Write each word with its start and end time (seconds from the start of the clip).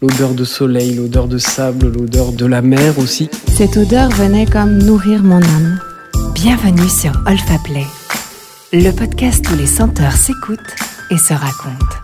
L'odeur 0.00 0.32
de 0.32 0.44
soleil, 0.44 0.94
l'odeur 0.94 1.26
de 1.26 1.38
sable, 1.38 1.88
l'odeur 1.92 2.30
de 2.30 2.46
la 2.46 2.62
mer 2.62 3.00
aussi. 3.00 3.28
Cette 3.48 3.76
odeur 3.76 4.10
venait 4.10 4.46
comme 4.46 4.78
nourrir 4.78 5.24
mon 5.24 5.42
âme. 5.42 5.80
Bienvenue 6.36 6.88
sur 6.88 7.10
Olfa 7.26 7.58
Play, 7.64 7.84
le 8.72 8.92
podcast 8.92 9.44
où 9.50 9.56
les 9.56 9.66
senteurs 9.66 10.12
s'écoutent 10.12 10.76
et 11.10 11.18
se 11.18 11.34
racontent. 11.34 11.96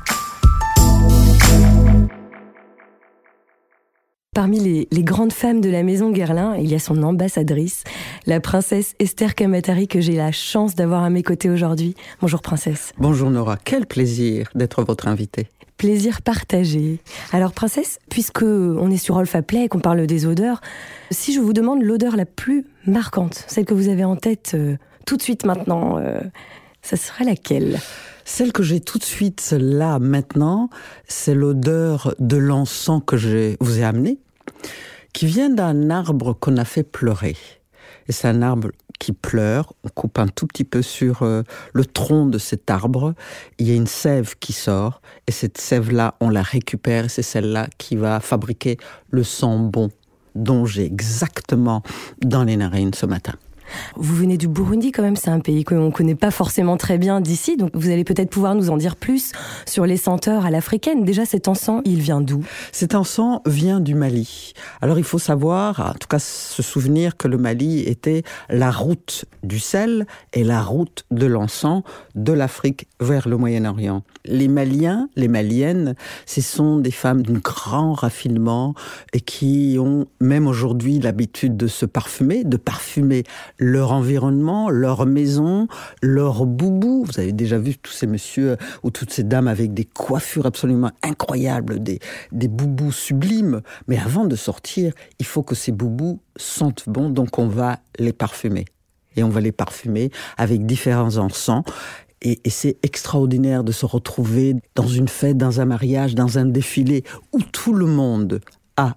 Parmi 4.35 4.59
les, 4.59 4.89
les, 4.91 5.05
grandes 5.05 5.33
femmes 5.33 5.61
de 5.61 5.71
la 5.71 5.85
maison 5.85 6.11
Guerlain, 6.11 6.57
il 6.57 6.69
y 6.69 6.75
a 6.75 6.81
son 6.81 7.01
ambassadrice, 7.05 7.85
la 8.27 8.41
princesse 8.41 8.97
Esther 8.99 9.37
Kamatari, 9.37 9.87
que 9.87 10.01
j'ai 10.01 10.17
la 10.17 10.33
chance 10.33 10.75
d'avoir 10.75 11.05
à 11.05 11.11
mes 11.11 11.23
côtés 11.23 11.49
aujourd'hui. 11.49 11.95
Bonjour 12.21 12.43
princesse. 12.43 12.93
Bonjour 12.99 13.31
Nora, 13.31 13.57
quel 13.65 13.87
plaisir 13.87 14.51
d'être 14.57 14.83
votre 14.83 15.07
invitée. 15.07 15.47
Plaisir 15.85 16.23
partagé. 16.23 16.99
Alors 17.31 17.53
princesse, 17.53 17.99
puisque 18.09 18.41
on 18.41 18.91
est 18.91 18.97
sur 18.97 19.17
Olfa 19.17 19.43
Play 19.43 19.65
et 19.65 19.69
qu'on 19.69 19.81
parle 19.81 20.07
des 20.07 20.25
odeurs, 20.25 20.63
si 21.11 21.35
je 21.35 21.41
vous 21.41 21.53
demande 21.53 21.83
l'odeur 21.83 22.17
la 22.17 22.25
plus 22.25 22.65
marquante, 22.87 23.45
celle 23.49 23.67
que 23.67 23.75
vous 23.75 23.91
avez 23.91 24.03
en 24.03 24.17
tête 24.17 24.53
euh, 24.55 24.79
tout 25.05 25.19
de 25.19 25.23
suite 25.23 25.45
maintenant, 25.45 25.99
euh, 25.99 26.21
ça 26.81 26.97
serait 26.97 27.25
laquelle? 27.25 27.79
Celle 28.25 28.51
que 28.51 28.63
j'ai 28.63 28.81
tout 28.81 28.97
de 28.97 29.05
suite 29.05 29.55
là 29.59 29.99
maintenant, 29.99 30.71
c'est 31.07 31.35
l'odeur 31.35 32.15
de 32.19 32.39
l'encens 32.39 33.03
que 33.07 33.19
je 33.19 33.55
vous 33.61 33.81
ai 33.81 33.85
amené, 33.85 34.17
qui 35.13 35.27
vient 35.27 35.51
d'un 35.51 35.91
arbre 35.91 36.33
qu'on 36.33 36.57
a 36.57 36.65
fait 36.65 36.83
pleurer. 36.83 37.37
Et 38.09 38.13
c'est 38.13 38.29
un 38.29 38.41
arbre 38.41 38.71
qui 38.99 39.13
pleure. 39.13 39.73
On 39.85 39.89
coupe 39.89 40.19
un 40.19 40.29
tout 40.29 40.47
petit 40.47 40.65
peu 40.65 40.83
sur 40.83 41.23
euh, 41.23 41.43
le 41.73 41.85
tronc 41.85 42.27
de 42.27 42.39
cet 42.39 42.71
arbre. 42.71 43.15
Il 43.59 43.69
y 43.69 43.73
a 43.73 43.75
une 43.75 43.87
sève 43.87 44.35
qui 44.41 44.53
sort. 44.53 45.01
Et 45.27 45.33
cette 45.33 45.59
sève-là, 45.59 46.15
on 46.21 46.31
la 46.31 46.43
récupère. 46.43 47.07
Et 47.07 47.09
c'est 47.09 47.23
celle-là 47.23 47.69
qui 47.79 47.97
va 47.97 48.21
fabriquer 48.21 48.79
le 49.11 49.23
sang 49.23 49.59
bon 49.59 49.91
dont 50.35 50.67
j'ai 50.67 50.85
exactement 50.85 51.83
dans 52.21 52.45
les 52.45 52.57
narines 52.57 52.95
ce 52.95 53.07
matin. 53.07 53.35
Vous 53.97 54.15
venez 54.15 54.37
du 54.37 54.49
Burundi 54.49 54.93
quand 54.93 55.03
même, 55.03 55.17
c'est 55.17 55.31
un 55.31 55.41
pays 55.41 55.65
qu'on 55.65 55.87
ne 55.87 55.91
connaît 55.91 56.15
pas 56.15 56.31
forcément 56.31 56.77
très 56.77 56.99
bien 56.99 57.21
d'ici, 57.21 57.57
donc 57.57 57.71
vous 57.75 57.91
allez 57.91 58.05
peut-être 58.05 58.31
pouvoir 58.31 58.55
nous 58.55 58.71
en 58.71 58.77
dire 58.77 58.97
plus 58.97 59.33
sur 59.67 59.87
les 59.87 59.97
senteurs 59.97 60.47
à 60.47 60.51
l'africaine. 60.51 61.05
Déjà, 61.05 61.25
cet 61.25 61.49
encens, 61.49 61.83
il 61.85 62.01
vient 62.01 62.21
d'où? 62.21 62.45
Cet 62.73 62.95
encens 62.95 63.41
vient 63.47 63.81
du 63.81 63.95
Mali. 63.95 64.53
Alors 64.81 64.99
il 64.99 65.05
faut 65.05 65.19
savoir, 65.19 65.81
en 65.81 65.99
tout 65.99 66.09
cas 66.09 66.19
se 66.19 66.63
souvenir 66.63 67.17
que 67.17 67.29
le 67.29 67.39
Mali 67.39 67.81
était 67.81 68.23
la 68.49 68.71
route 68.71 69.25
du 69.43 69.59
sel 69.59 70.07
et 70.33 70.45
la 70.45 70.63
route 70.63 71.05
de 71.11 71.27
l'encens 71.27 71.83
de 72.15 72.33
l'Afrique 72.33 72.89
vers 73.01 73.29
le 73.29 73.37
Moyen-Orient. 73.37 74.03
Les 74.25 74.49
Maliens, 74.49 75.09
les 75.17 75.29
Maliennes, 75.29 75.95
ce 76.27 76.41
sont 76.41 76.79
des 76.79 76.91
femmes 76.91 77.23
d'un 77.23 77.39
grand 77.39 77.93
raffinement 77.93 78.75
et 79.13 79.21
qui 79.21 79.77
ont 79.79 80.07
même 80.21 80.47
aujourd'hui 80.47 80.99
l'habitude 80.99 81.57
de 81.57 81.67
se 81.67 81.87
parfumer, 81.87 82.45
de 82.45 82.57
parfumer 82.57 83.25
leur 83.59 83.93
environnement, 83.93 84.71
leur 84.71 85.07
maison, 85.07 85.69
leur 86.03 86.47
boubou. 86.47 87.05
Vous 87.05 87.21
avez 87.21 87.33
déjà 87.33 87.59
vu 87.59 87.77
tous 87.77 87.93
ces 87.93 88.07
messieurs 88.07 88.57
ou 88.83 88.91
toutes 88.91 89.13
ces 89.13 89.25
dames 89.25 89.49
avec 89.49 89.75
des 89.75 89.85
coiffures 89.85 90.47
absolument 90.47 90.91
incroyables, 91.03 91.83
des, 91.83 91.99
des 92.33 92.49
boubous 92.49 92.93
sublimes. 92.93 93.63
Mais 93.89 93.99
avant 93.99 94.25
de 94.25 94.37
sortir, 94.37 94.93
il 95.19 95.27
faut 95.27 95.43
que 95.43 95.55
ces 95.55 95.73
boubous 95.73 96.21
sentent 96.37 96.85
bon, 96.87 97.11
donc 97.11 97.39
on 97.39 97.49
va 97.49 97.79
les 97.99 98.13
parfumer. 98.13 98.65
Et 99.17 99.23
on 99.23 99.29
va 99.29 99.41
les 99.41 99.53
parfumer 99.53 100.11
avec 100.37 100.67
différents 100.67 101.17
encens. 101.19 101.63
Et, 102.23 102.41
c'est 102.49 102.79
extraordinaire 102.83 103.65
de 103.65 103.71
se 103.71 103.87
retrouver 103.87 104.57
dans 104.75 104.89
une 104.89 105.09
fête, 105.09 105.37
dans 105.37 105.61
un 105.61 105.67
mariage, 105.67 106.15
dans 106.15 106.39
un 106.39 106.47
défilé 106.47 107.05
où 107.33 107.41
tout 107.41 107.75
le 107.75 107.87
monde 107.87 108.41
a 108.77 108.97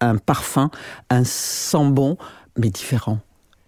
un 0.00 0.18
parfum, 0.18 0.70
un 1.08 1.24
sent 1.24 1.90
bon, 1.90 2.16
mais 2.58 2.70
différent 2.70 3.18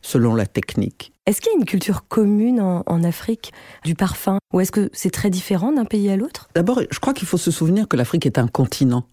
selon 0.02 0.34
la 0.34 0.46
technique. 0.46 1.12
Est-ce 1.26 1.40
qu'il 1.40 1.52
y 1.52 1.54
a 1.54 1.58
une 1.58 1.64
culture 1.64 2.06
commune 2.08 2.60
en, 2.60 2.82
en 2.86 3.04
Afrique 3.04 3.52
du 3.84 3.94
parfum? 3.94 4.38
Ou 4.52 4.60
est-ce 4.60 4.72
que 4.72 4.90
c'est 4.92 5.10
très 5.10 5.30
différent 5.30 5.72
d'un 5.72 5.84
pays 5.84 6.10
à 6.10 6.16
l'autre? 6.16 6.48
D'abord, 6.54 6.80
je 6.90 6.98
crois 6.98 7.14
qu'il 7.14 7.28
faut 7.28 7.38
se 7.38 7.50
souvenir 7.50 7.86
que 7.86 7.96
l'Afrique 7.96 8.26
est 8.26 8.38
un 8.38 8.48
continent, 8.48 9.04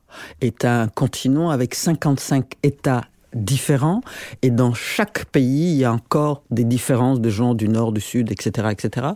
est 0.42 0.66
un 0.66 0.88
continent 0.88 1.50
avec 1.52 1.76
55 1.76 2.54
États 2.64 3.06
différents. 3.34 4.02
Et 4.42 4.50
dans 4.50 4.74
chaque 4.74 5.26
pays 5.26 5.72
il 5.72 5.78
y 5.78 5.86
a 5.86 5.94
encore 5.94 6.44
des 6.50 6.64
différences 6.64 7.20
de 7.22 7.30
gens 7.30 7.54
du 7.54 7.68
nord 7.68 7.92
du 7.92 8.02
sud 8.02 8.32
etc 8.32 8.70
etc 8.72 9.08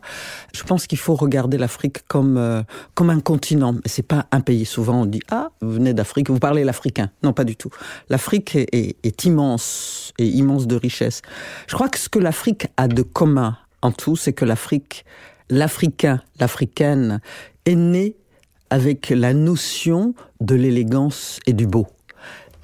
je 0.53 0.63
pense 0.63 0.87
qu'il 0.87 0.97
faut 0.97 1.15
regarder 1.15 1.57
l'Afrique 1.57 2.07
comme 2.07 2.37
euh, 2.37 2.63
comme 2.95 3.09
un 3.09 3.19
continent. 3.19 3.75
C'est 3.85 4.07
pas 4.07 4.25
un 4.31 4.41
pays. 4.41 4.65
Souvent 4.65 5.01
on 5.01 5.05
dit 5.05 5.21
ah 5.31 5.49
vous 5.61 5.71
venez 5.71 5.93
d'Afrique 5.93 6.29
vous 6.29 6.39
parlez 6.39 6.63
l'africain. 6.63 7.09
Non 7.23 7.33
pas 7.33 7.43
du 7.43 7.55
tout. 7.55 7.69
l'Afrique 8.09 8.55
est 8.55 9.25
immense 9.25 10.13
et 10.17 10.27
immense 10.27 10.67
de 10.67 10.75
richesse 10.75 11.21
je 11.67 11.75
crois 11.75 11.89
que 11.89 11.97
ce 11.97 12.09
que 12.09 12.19
l'Afrique 12.19 12.67
a 12.77 12.87
de 12.87 13.01
commun 13.01 13.57
en 13.81 13.91
tout 13.91 14.15
c'est 14.15 14.33
que 14.33 14.45
l'Afrique 14.45 15.05
l'africain 15.49 16.21
l'africaine 16.39 17.19
est 17.65 17.75
né 17.75 18.15
avec 18.69 19.09
la 19.09 19.33
notion 19.33 20.15
de 20.41 20.55
l'élégance 20.55 21.39
et 21.45 21.53
du 21.53 21.67
beau. 21.67 21.87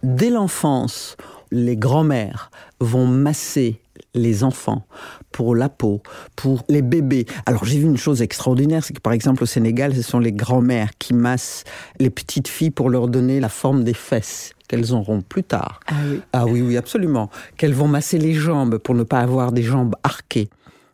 Dès 0.02 0.32
l'enfance 0.32 1.18
les 1.52 1.78
grands-mères 1.78 2.52
vont 2.80 3.08
masser 3.08 3.82
les 4.14 4.44
enfants 4.44 4.86
pour 5.32 5.56
la 5.56 5.70
peau, 5.70 6.02
pour 6.36 6.64
les 6.70 6.82
bébés. 6.82 7.26
Alors 7.46 7.66
j'ai 7.66 7.80
vu 7.80 7.86
une 7.86 7.98
chose 7.98 8.22
extraordinaire, 8.22 8.84
c'est 8.84 8.94
que 8.94 9.02
par 9.02 9.14
exemple 9.14 9.44
au 9.44 9.46
Sénégal, 9.46 9.96
ce 9.96 10.02
sont 10.02 10.20
les 10.20 10.32
grands-mères 10.32 10.92
qui 10.98 11.14
massent 11.14 11.64
les 12.00 12.10
petites 12.10 12.48
filles 12.48 12.72
pour 12.72 12.90
leur 12.90 13.08
donner 13.08 13.40
la 13.40 13.50
forme 13.50 13.84
des 13.84 13.94
fesses 13.94 14.54
qu'elles 14.68 14.94
auront 14.94 15.22
plus 15.22 15.44
tard. 15.44 15.80
Ah 15.88 15.94
oui, 16.10 16.22
ah 16.34 16.46
oui, 16.46 16.62
oui 16.62 16.78
absolument. 16.78 17.30
Qu'elles 17.58 17.74
vont 17.74 17.88
masser 17.88 18.18
les 18.18 18.34
jambes 18.34 18.78
pour 18.78 18.96
ne 18.96 19.04
pas 19.04 19.20
avoir 19.20 19.52
des 19.52 19.64
jambes 19.64 19.96
arquées. 20.04 20.50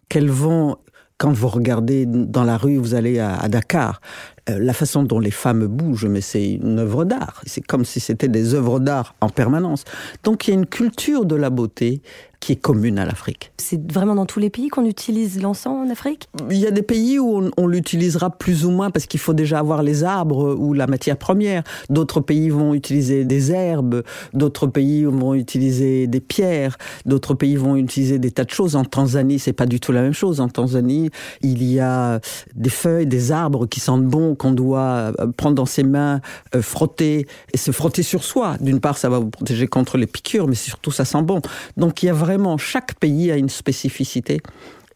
Qu'elles 0.10 0.32
vont 0.32 0.78
quand 1.18 1.32
vous 1.32 1.48
regardez 1.48 2.06
dans 2.06 2.44
la 2.44 2.58
rue, 2.58 2.78
vous 2.78 2.94
allez 2.94 3.20
à, 3.20 3.38
à 3.38 3.48
Dakar, 3.48 4.02
euh, 4.50 4.60
la 4.60 4.74
façon 4.74 5.04
dont 5.04 5.20
les 5.20 5.32
femmes 5.32 5.66
bougent, 5.66 6.06
mais 6.06 6.22
c'est 6.22 6.54
une 6.54 6.80
œuvre 6.80 7.06
d'art. 7.06 7.42
C'est 7.46 7.66
comme 7.66 7.86
si 7.86 8.00
c'était 8.00 8.28
des 8.28 8.54
œuvres 8.54 8.80
d'art 8.80 9.16
en 9.22 9.30
permanence. 9.30 9.84
Donc 10.24 10.48
il 10.48 10.52
y 10.52 10.54
a 10.54 10.58
une 10.58 10.68
culture 10.68 11.26
de 11.26 11.36
la 11.36 11.50
beauté 11.50 12.02
qui 12.46 12.52
est 12.52 12.58
commune 12.58 13.00
à 13.00 13.06
l'Afrique. 13.06 13.52
C'est 13.58 13.92
vraiment 13.92 14.14
dans 14.14 14.28
tous 14.28 14.40
les 14.40 14.52
pays 14.52 14.68
qu'on 14.68 14.86
utilise 14.86 15.42
l'encens 15.42 15.88
en 15.88 15.90
Afrique? 15.90 16.30
Il 16.52 16.58
y 16.58 16.68
a 16.68 16.72
des 16.72 16.84
pays 16.84 17.18
où 17.18 17.40
on, 17.40 17.50
on 17.58 17.66
l'utilisera 17.66 18.30
plus 18.30 18.66
ou 18.66 18.70
moins 18.70 18.92
parce 18.92 19.08
qu'il 19.08 19.20
faut 19.20 19.34
déjà 19.34 19.58
avoir 19.58 19.82
les 19.82 20.04
arbres 20.04 20.54
ou 20.54 20.74
la 20.74 20.86
matière 20.86 21.18
première. 21.18 21.64
D'autres 21.90 22.20
pays 22.20 22.50
vont 22.50 22.76
utiliser 22.76 23.26
des 23.26 23.52
herbes, 23.52 24.04
d'autres 24.36 24.68
pays 24.68 25.06
vont 25.06 25.34
utiliser 25.34 26.06
des 26.06 26.20
pierres, 26.20 26.78
d'autres 27.08 27.34
pays 27.34 27.56
vont 27.56 27.78
utiliser 27.78 28.20
des 28.20 28.30
tas 28.30 28.44
de 28.44 28.52
choses. 28.52 28.76
En 28.76 28.86
Tanzanie, 28.86 29.40
c'est 29.40 29.54
pas 29.54 29.66
du 29.66 29.80
tout 29.80 29.92
la 29.92 30.04
même 30.04 30.14
chose. 30.14 30.40
En 30.40 30.50
Tanzanie, 30.50 31.10
il 31.42 31.64
y 31.64 31.80
a 31.80 32.20
des 32.56 32.70
feuilles, 32.70 33.08
des 33.08 33.32
arbres 33.32 33.66
qui 33.66 33.80
sentent 33.80 34.06
bon, 34.06 34.35
qu'on 34.36 34.52
doit 34.52 35.12
prendre 35.38 35.56
dans 35.56 35.66
ses 35.66 35.84
mains, 35.84 36.22
euh, 36.56 36.62
frotter 36.62 37.28
et 37.54 37.58
se 37.58 37.72
frotter 37.72 38.04
sur 38.04 38.24
soi. 38.24 38.58
D'une 38.60 38.80
part, 38.80 38.98
ça 38.98 39.10
va 39.10 39.20
vous 39.20 39.30
protéger 39.30 39.68
contre 39.68 39.98
les 39.98 40.08
piqûres, 40.08 40.48
mais 40.48 40.56
surtout 40.56 40.92
ça 40.92 41.06
sent 41.06 41.22
bon. 41.22 41.42
Donc 41.78 42.04
il 42.04 42.08
y 42.08 42.10
a 42.10 42.14
vraiment 42.14 42.58
chaque 42.58 42.96
pays 42.96 43.32
a 43.32 43.38
une 43.38 43.50
spécificité. 43.50 44.42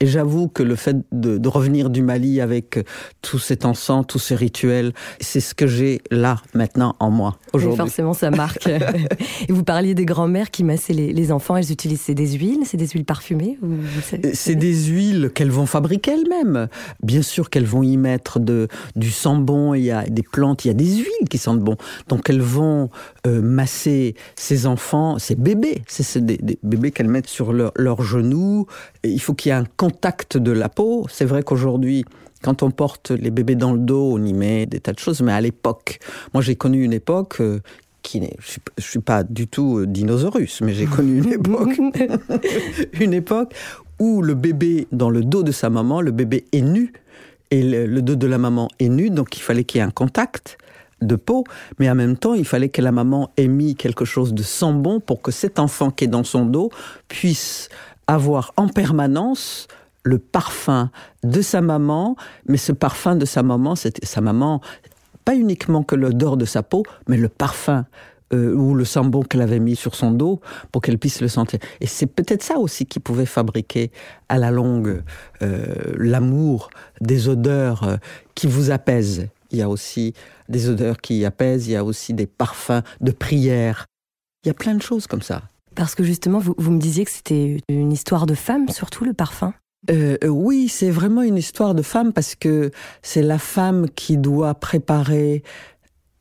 Et 0.02 0.06
j'avoue 0.06 0.48
que 0.48 0.64
le 0.64 0.76
fait 0.76 0.98
de, 1.12 1.38
de 1.38 1.48
revenir 1.50 1.90
du 1.90 2.02
Mali 2.02 2.42
avec 2.42 2.80
tout 3.22 3.40
cet 3.40 3.66
encens, 3.66 4.06
tous 4.08 4.20
ces 4.20 4.36
rituels, 4.36 4.94
c'est 5.20 5.42
ce 5.42 5.54
que 5.54 5.68
j'ai 5.68 6.02
là, 6.10 6.38
maintenant, 6.54 6.96
en 7.00 7.12
moi, 7.12 7.38
aujourd'hui. 7.54 7.78
Forcément, 7.78 8.14
ça 8.14 8.32
marque. 8.32 8.68
Et 9.48 9.52
vous 9.52 9.64
parliez 9.64 9.94
des 9.94 10.06
grands-mères 10.06 10.52
qui 10.52 10.64
massaient 10.64 10.94
les, 10.94 11.12
les 11.12 11.32
enfants, 11.32 11.58
elles 11.58 11.72
utilisent 11.72 12.08
des 12.08 12.32
huiles, 12.34 12.62
c'est 12.66 12.78
des 12.78 12.88
huiles 12.88 13.06
parfumées 13.06 13.58
C'est 14.34 14.56
des 14.56 14.86
huiles 14.86 15.32
qu'elles 15.34 15.52
vont 15.52 15.66
fabriquer 15.66 16.12
elles-mêmes. 16.12 16.68
Bien 17.04 17.22
sûr 17.22 17.50
qu'elles 17.50 17.66
vont 17.66 17.84
y 17.84 17.98
mettre 17.98 18.40
de, 18.40 18.68
du 18.96 19.12
sambon, 19.12 19.74
il 19.74 19.84
y 19.84 19.92
a 19.92 20.04
des 20.04 20.24
plantes, 20.24 20.66
il 20.66 20.70
y 20.70 20.72
a 20.72 20.76
des 20.76 20.96
huiles 20.98 21.30
qui 21.30 21.38
sentent 21.38 21.62
bon. 21.62 21.76
Donc 22.08 22.30
elles 22.30 22.42
vont 22.42 22.90
euh, 23.28 23.42
masser 23.42 24.16
ces 24.36 24.66
enfants, 24.66 25.20
ces 25.20 25.36
bébés, 25.36 25.82
c'est 25.88 26.26
des, 26.26 26.38
des 26.38 26.58
bébés 26.64 26.92
qu'elles 26.92 27.10
mettent 27.10 27.28
sur 27.28 27.54
leurs 27.54 27.74
leur 27.76 28.02
genoux. 28.02 28.66
Et 29.04 29.10
il 29.10 29.20
faut 29.20 29.34
qu'il 29.34 29.50
y 29.50 29.52
ait 29.52 29.58
un 29.58 29.66
contact 29.90 30.38
de 30.38 30.52
la 30.52 30.70
peau. 30.70 31.08
C'est 31.10 31.26
vrai 31.26 31.42
qu'aujourd'hui, 31.42 32.06
quand 32.44 32.62
on 32.64 32.70
porte 32.72 33.12
les 33.12 33.32
bébés 33.32 33.56
dans 33.56 33.74
le 33.74 33.80
dos, 33.80 34.14
on 34.14 34.24
y 34.24 34.34
met 34.34 34.66
des 34.66 34.80
tas 34.80 34.94
de 34.94 35.00
choses, 35.00 35.22
mais 35.22 35.32
à 35.32 35.42
l'époque, 35.42 36.00
moi 36.34 36.42
j'ai 36.42 36.56
connu 36.56 36.84
une 36.84 36.94
époque 36.94 37.42
euh, 37.42 37.60
qui 38.04 38.22
n'est, 38.22 38.36
je, 38.40 38.60
je 38.78 38.84
suis 38.84 39.00
pas 39.00 39.24
du 39.24 39.48
tout 39.48 39.80
euh, 39.80 39.88
dinosaurus, 39.88 40.62
mais 40.62 40.74
j'ai 40.74 40.86
connu 40.86 41.18
une 41.18 41.34
époque, 41.34 41.80
une 43.02 43.14
époque 43.14 43.54
où 44.00 44.22
le 44.22 44.36
bébé 44.36 44.88
dans 44.92 45.10
le 45.10 45.22
dos 45.22 45.44
de 45.44 45.52
sa 45.52 45.70
maman, 45.70 46.02
le 46.02 46.12
bébé 46.12 46.46
est 46.52 46.62
nu. 46.62 46.94
Et 47.52 47.64
le, 47.64 47.88
le 47.88 48.02
dos 48.04 48.16
de 48.16 48.28
la 48.28 48.38
maman 48.38 48.70
est 48.78 48.90
nu, 48.90 49.10
donc 49.10 49.36
il 49.38 49.42
fallait 49.42 49.64
qu'il 49.64 49.80
y 49.80 49.82
ait 49.82 49.88
un 49.88 49.92
contact 49.92 50.60
de 51.02 51.16
peau, 51.16 51.46
mais 51.80 51.90
en 51.90 51.96
même 51.96 52.16
temps, 52.16 52.36
il 52.36 52.46
fallait 52.46 52.70
que 52.70 52.82
la 52.82 52.92
maman 52.92 53.32
ait 53.38 53.48
mis 53.48 53.76
quelque 53.76 54.06
chose 54.06 54.34
de 54.36 54.44
sans 54.44 54.74
bon 54.74 55.00
pour 55.00 55.22
que 55.22 55.32
cet 55.32 55.58
enfant 55.58 55.90
qui 55.90 56.04
est 56.04 56.08
dans 56.08 56.24
son 56.24 56.46
dos 56.46 56.70
puisse 57.08 57.70
avoir 58.10 58.54
en 58.58 58.68
permanence 58.68 59.68
le 60.04 60.18
parfum 60.18 60.90
de 61.24 61.42
sa 61.42 61.62
maman, 61.62 62.16
mais 62.48 62.58
ce 62.58 62.72
parfum 62.72 63.16
de 63.16 63.26
sa 63.26 63.44
maman, 63.44 63.76
c'était 63.76 64.06
sa 64.06 64.22
maman 64.22 64.62
pas 65.26 65.36
uniquement 65.36 65.84
que 65.84 65.96
l'odeur 65.96 66.38
de 66.38 66.46
sa 66.46 66.64
peau, 66.64 66.84
mais 67.08 67.18
le 67.18 67.30
parfum 67.30 67.86
euh, 68.34 68.54
ou 68.56 68.74
le 68.74 68.86
sambon 68.86 69.22
qu'elle 69.22 69.42
avait 69.42 69.60
mis 69.60 69.76
sur 69.76 69.94
son 69.94 70.12
dos 70.12 70.42
pour 70.72 70.82
qu'elle 70.82 70.98
puisse 70.98 71.22
le 71.22 71.28
sentir. 71.28 71.60
Et 71.82 71.88
c'est 71.88 72.08
peut-être 72.08 72.42
ça 72.42 72.58
aussi 72.58 72.88
qui 72.88 73.00
pouvait 73.00 73.28
fabriquer 73.28 73.92
à 74.28 74.40
la 74.40 74.50
longue 74.50 75.04
euh, 75.44 75.76
l'amour 75.98 76.70
des 77.02 77.28
odeurs 77.28 77.84
euh, 77.84 77.98
qui 78.34 78.48
vous 78.48 78.72
apaisent. 78.72 79.28
Il 79.52 79.60
y 79.60 79.62
a 79.62 79.70
aussi 79.70 80.14
des 80.48 80.70
odeurs 80.70 80.98
qui 80.98 81.26
apaisent, 81.26 81.68
il 81.68 81.72
y 81.72 81.76
a 81.76 81.84
aussi 81.84 82.14
des 82.14 82.28
parfums 82.28 82.82
de 83.02 83.12
prière. 83.12 83.86
Il 84.44 84.48
y 84.48 84.52
a 84.52 84.56
plein 84.56 84.74
de 84.74 84.82
choses 84.82 85.06
comme 85.06 85.22
ça. 85.22 85.44
Parce 85.80 85.96
que 85.96 86.04
justement, 86.04 86.40
vous, 86.40 86.56
vous 86.58 86.72
me 86.72 86.78
disiez 86.78 87.06
que 87.06 87.12
c'était 87.12 87.62
une 87.70 87.94
histoire 87.94 88.26
de 88.26 88.34
femme, 88.34 88.68
surtout 88.68 89.06
le 89.06 89.14
parfum. 89.14 89.54
Euh, 89.90 90.18
oui, 90.28 90.68
c'est 90.68 90.90
vraiment 90.90 91.22
une 91.22 91.38
histoire 91.38 91.74
de 91.74 91.82
femme 91.82 92.12
parce 92.12 92.36
que 92.36 92.72
c'est 93.02 93.22
la 93.22 93.40
femme 93.40 93.90
qui 93.96 94.18
doit 94.18 94.56
préparer 94.56 95.42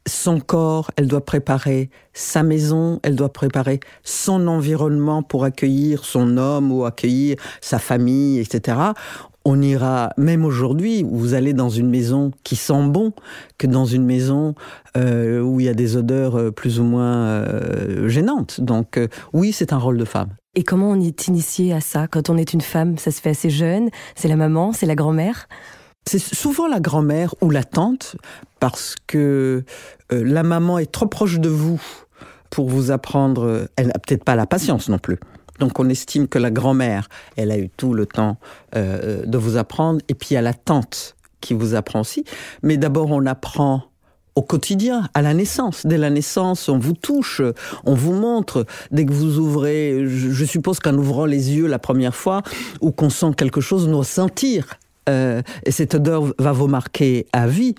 son 0.06 0.38
corps, 0.38 0.93
elle 0.96 1.08
doit 1.08 1.25
préparer 1.25 1.90
sa 2.12 2.44
maison, 2.44 3.00
elle 3.02 3.16
doit 3.16 3.32
préparer 3.32 3.81
son 4.05 4.46
environnement 4.46 5.25
pour 5.25 5.43
accueillir 5.43 6.04
son 6.04 6.37
homme 6.37 6.70
ou 6.70 6.84
accueillir 6.84 7.37
sa 7.61 7.81
famille, 7.81 8.38
etc. 8.38 8.78
On 9.50 9.62
ira, 9.62 10.11
même 10.19 10.45
aujourd'hui, 10.45 11.06
vous 11.11 11.33
allez 11.33 11.55
dans 11.55 11.71
une 11.71 11.89
maison 11.89 12.33
qui 12.45 12.55
sent 12.55 12.89
bon, 12.89 13.15
que 13.56 13.67
dans 13.67 13.87
une 13.87 14.05
maison 14.05 14.55
euh, 14.95 15.41
où 15.41 15.59
il 15.59 15.65
y 15.65 15.71
a 15.71 15.75
des 15.75 15.97
odeurs 15.97 16.37
euh, 16.37 16.50
plus 16.50 16.79
ou 16.81 16.85
moins 16.85 17.25
euh, 17.25 18.11
gênantes. 18.11 18.61
Donc 18.61 19.00
oui, 19.33 19.53
c'est 19.53 19.73
un 19.73 19.79
rôle 19.79 19.97
de 19.97 20.05
femme. 20.05 20.35
Et 20.55 20.65
comment 20.65 20.91
on 20.91 21.00
est 21.00 21.29
initié 21.29 21.73
à 21.73 21.81
ça? 21.81 22.09
Quand 22.09 22.29
on 22.29 22.37
est 22.37 22.53
une 22.53 22.61
femme, 22.61 22.99
ça 22.99 23.11
se 23.11 23.23
fait 23.23 23.31
assez 23.31 23.49
jeune 23.49 23.89
C'est 24.17 24.29
la 24.29 24.37
maman, 24.37 24.75
c'est 24.75 24.85
la 24.85 24.95
grand-mère? 24.95 25.49
C'est 26.06 26.19
souvent 26.19 26.69
la 26.69 26.81
grand-mère 26.81 27.35
ou 27.41 27.49
la 27.49 27.65
tante, 27.65 28.17
parce 28.61 28.97
que 29.06 29.65
la 30.11 30.43
maman 30.43 30.79
est 30.79 30.93
trop 30.93 31.06
proche 31.06 31.41
de 31.41 31.49
vous 31.49 31.81
pour 32.50 32.69
vous 32.69 32.91
apprendre. 32.91 33.67
Elle 33.77 33.87
n'a 33.87 33.99
peut-être 33.99 34.25
pas 34.25 34.37
la 34.37 34.47
patience 34.47 34.91
non 34.91 34.99
plus. 34.99 35.19
Donc 35.58 35.78
on 35.78 35.88
estime 35.88 36.28
que 36.28 36.38
la 36.38 36.50
grand-mère, 36.50 37.08
elle 37.37 37.50
a 37.50 37.58
eu 37.58 37.69
tout 37.69 37.94
le 37.94 38.06
temps 38.06 38.37
euh, 38.76 39.25
de 39.25 39.38
vous 39.38 39.56
apprendre, 39.56 40.00
et 40.08 40.14
puis 40.14 40.28
il 40.31 40.34
y 40.34 40.37
a 40.37 40.43
la 40.43 40.55
tante 40.55 41.16
qui 41.40 41.55
vous 41.55 41.75
apprend 41.75 42.00
aussi. 42.00 42.25
Mais 42.62 42.76
d'abord 42.76 43.10
on 43.10 43.26
apprend 43.26 43.84
au 44.38 44.43
quotidien, 44.43 45.08
à 45.14 45.22
la 45.22 45.34
naissance. 45.34 45.84
Dès 45.84 45.99
la 45.99 46.10
naissance, 46.10 46.69
on 46.69 46.78
vous 46.78 46.93
touche, 46.93 47.43
on 47.84 47.94
vous 47.94 48.12
montre. 48.12 48.66
Dès 48.93 49.05
que 49.05 49.12
vous 49.12 49.38
ouvrez, 49.38 50.05
je, 50.06 50.44
suppose 50.44 50.78
qu'en 50.78 50.94
ouvrant 50.94 51.26
les 51.26 51.56
yeux 51.56 51.66
la 51.66 51.81
première 51.81 52.14
fois, 52.14 52.43
ou 52.81 52.93
qu'on 52.93 53.11
sent 53.11 53.32
quelque 53.37 53.61
chose, 53.61 53.88
on 53.88 53.90
doit 53.90 54.04
sentir. 54.04 54.78
Euh, 55.08 55.43
et 55.64 55.72
cette 55.72 55.96
odeur 55.96 56.32
va 56.38 56.52
vous 56.52 56.69
marquer 56.69 57.26
à 57.32 57.49
vie. 57.49 57.75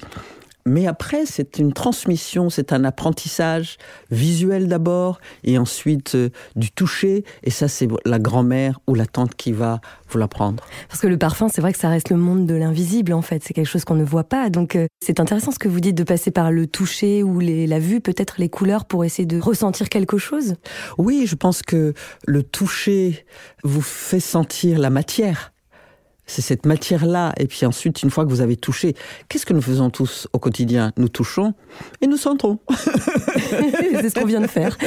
Mais 0.69 0.85
après, 0.85 1.25
c'est 1.25 1.57
une 1.57 1.73
transmission, 1.73 2.49
c'est 2.51 2.73
un 2.73 2.83
apprentissage 2.83 3.77
visuel 4.11 4.67
d'abord, 4.67 5.19
et 5.43 5.57
ensuite 5.57 6.13
euh, 6.13 6.29
du 6.55 6.71
toucher. 6.71 7.25
Et 7.43 7.49
ça, 7.49 7.67
c'est 7.67 7.87
la 8.05 8.19
grand-mère 8.19 8.79
ou 8.87 8.93
la 8.93 9.07
tante 9.07 9.33
qui 9.33 9.51
va 9.51 9.81
vous 10.09 10.19
l'apprendre. 10.19 10.63
Parce 10.87 11.01
que 11.01 11.07
le 11.07 11.17
parfum, 11.17 11.49
c'est 11.49 11.61
vrai 11.61 11.73
que 11.73 11.79
ça 11.79 11.89
reste 11.89 12.11
le 12.11 12.17
monde 12.17 12.45
de 12.45 12.53
l'invisible, 12.53 13.13
en 13.13 13.23
fait. 13.23 13.43
C'est 13.43 13.55
quelque 13.55 13.67
chose 13.67 13.83
qu'on 13.83 13.95
ne 13.95 14.03
voit 14.03 14.25
pas. 14.25 14.51
Donc, 14.51 14.75
euh, 14.75 14.85
c'est 15.03 15.19
intéressant 15.19 15.51
ce 15.51 15.59
que 15.59 15.67
vous 15.67 15.79
dites 15.79 15.97
de 15.97 16.03
passer 16.03 16.29
par 16.29 16.51
le 16.51 16.67
toucher 16.67 17.23
ou 17.23 17.39
les, 17.39 17.65
la 17.65 17.79
vue, 17.79 17.99
peut-être 17.99 18.35
les 18.37 18.49
couleurs, 18.49 18.85
pour 18.85 19.03
essayer 19.03 19.25
de 19.25 19.39
ressentir 19.39 19.89
quelque 19.89 20.19
chose? 20.19 20.55
Oui, 20.99 21.25
je 21.25 21.35
pense 21.35 21.63
que 21.63 21.93
le 22.27 22.43
toucher 22.43 23.25
vous 23.63 23.81
fait 23.81 24.19
sentir 24.19 24.77
la 24.77 24.91
matière 24.91 25.51
c'est 26.29 26.41
cette 26.41 26.65
matière-là. 26.65 27.33
Et 27.37 27.47
puis 27.47 27.65
ensuite, 27.65 28.03
une 28.03 28.09
fois 28.09 28.23
que 28.23 28.29
vous 28.29 28.41
avez 28.41 28.55
touché, 28.55 28.95
qu'est-ce 29.27 29.45
que 29.45 29.53
nous 29.53 29.61
faisons 29.61 29.89
tous 29.89 30.27
au 30.31 30.39
quotidien? 30.39 30.91
Nous 30.97 31.09
touchons 31.09 31.53
et 32.01 32.07
nous 32.07 32.17
sentons. 32.17 32.59
c'est 32.69 34.09
ce 34.09 34.13
qu'on 34.13 34.25
vient 34.25 34.41
de 34.41 34.47
faire. 34.47 34.77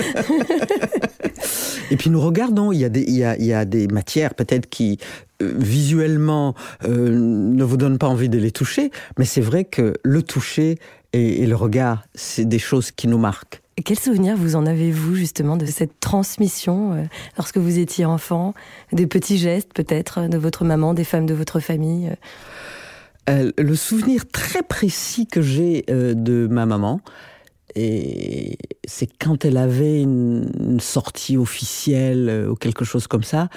et 1.91 1.97
puis 1.97 2.11
nous 2.11 2.21
regardons. 2.21 2.73
Il 2.73 2.79
y 2.79 2.85
a 2.85 2.89
des, 2.89 3.03
il 3.03 3.17
y 3.17 3.53
a, 3.53 3.65
des 3.65 3.89
matières 3.89 4.35
peut-être 4.35 4.69
qui 4.69 4.99
euh, 5.43 5.53
visuellement 5.57 6.55
euh, 6.85 7.11
ne 7.11 7.65
vous 7.65 7.77
donnent 7.77 7.99
pas 7.99 8.09
envie 8.09 8.29
de 8.29 8.39
les 8.39 8.53
toucher, 8.53 8.91
mais 9.19 9.25
c'est 9.25 9.41
vrai 9.41 9.65
que 9.65 9.95
le 10.05 10.23
toucher 10.23 10.79
et 11.13 11.45
le 11.45 11.57
regard, 11.57 12.05
c'est 12.15 12.47
des 12.47 12.59
choses 12.59 12.91
qui 12.91 13.07
nous 13.07 13.19
marquent. 13.19 13.62
Quel 13.85 13.99
souvenir 13.99 14.37
vous 14.37 14.55
en 14.55 14.67
avez-vous 14.67 15.15
justement 15.15 15.57
de 15.57 15.67
cette 15.67 15.99
transmission 15.99 16.93
euh, 16.93 17.05
lorsque 17.37 17.59
vous 17.59 17.79
étiez 17.79 18.05
enfant 18.05 18.55
Des 18.93 19.07
petits 19.07 19.39
gestes 19.39 19.73
peut-être 19.75 20.29
de 20.29 20.39
votre 20.39 20.65
maman, 20.65 20.95
des 20.95 21.05
femmes 21.05 21.27
de 21.27 21.35
votre 21.35 21.59
famille 21.61 22.13
euh, 23.31 23.51
Le 23.59 23.75
souvenir 23.75 24.29
très 24.29 24.63
précis 24.63 25.27
que 25.27 25.43
j'ai 25.43 25.85
euh, 25.91 26.15
de 26.15 26.47
ma 26.51 26.67
maman, 26.67 27.01
et 27.75 28.59
c'est 28.85 29.09
quand 29.19 29.45
elle 29.45 29.57
avait 29.57 30.03
une 30.03 30.79
sortie 30.79 31.37
officielle 31.39 32.47
ou 32.51 32.55
quelque 32.55 32.85
chose 32.85 33.07
comme 33.07 33.23
ça, 33.23 33.49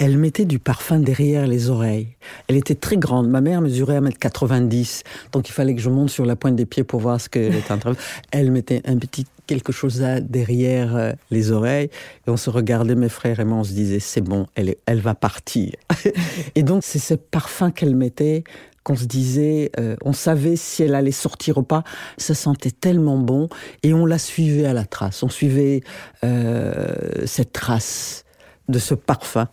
elle 0.00 0.16
mettait 0.16 0.46
du 0.46 0.58
parfum 0.58 0.98
derrière 0.98 1.46
les 1.46 1.68
oreilles. 1.68 2.16
Elle 2.48 2.56
était 2.56 2.74
très 2.74 2.96
grande. 2.96 3.28
Ma 3.28 3.42
mère 3.42 3.60
mesurait 3.60 4.00
1m90, 4.00 5.02
donc 5.30 5.50
il 5.50 5.52
fallait 5.52 5.74
que 5.74 5.82
je 5.82 5.90
monte 5.90 6.08
sur 6.08 6.24
la 6.24 6.36
pointe 6.36 6.56
des 6.56 6.64
pieds 6.64 6.84
pour 6.84 7.00
voir 7.00 7.20
ce 7.20 7.28
qu'elle 7.28 7.54
était 7.54 7.70
en 7.70 7.78
train 7.78 7.92
de 7.92 7.96
Elle 8.30 8.50
mettait 8.50 8.80
un 8.86 8.96
petit 8.96 9.26
quelque 9.46 9.72
chose 9.72 10.02
derrière 10.22 10.96
euh, 10.96 11.12
les 11.30 11.50
oreilles 11.50 11.90
et 12.26 12.30
on 12.30 12.38
se 12.38 12.48
regardait, 12.48 12.94
mes 12.94 13.10
frères 13.10 13.40
et 13.40 13.44
moi, 13.44 13.58
on 13.58 13.64
se 13.64 13.72
disait, 13.72 14.00
c'est 14.00 14.22
bon, 14.22 14.46
elle, 14.54 14.74
elle 14.86 15.00
va 15.00 15.14
partir. 15.14 15.74
et 16.54 16.62
donc, 16.62 16.82
c'est 16.82 16.98
ce 16.98 17.14
parfum 17.14 17.70
qu'elle 17.70 17.94
mettait 17.94 18.44
qu'on 18.84 18.96
se 18.96 19.04
disait, 19.04 19.70
euh, 19.78 19.96
on 20.02 20.14
savait 20.14 20.56
si 20.56 20.82
elle 20.82 20.94
allait 20.94 21.10
sortir 21.10 21.58
ou 21.58 21.62
pas. 21.62 21.84
Ça 22.16 22.34
sentait 22.34 22.70
tellement 22.70 23.18
bon 23.18 23.50
et 23.82 23.92
on 23.92 24.06
la 24.06 24.18
suivait 24.18 24.64
à 24.64 24.72
la 24.72 24.86
trace. 24.86 25.22
On 25.22 25.28
suivait 25.28 25.82
euh, 26.24 27.26
cette 27.26 27.52
trace 27.52 28.24
de 28.70 28.78
ce 28.78 28.94
parfum. 28.94 29.48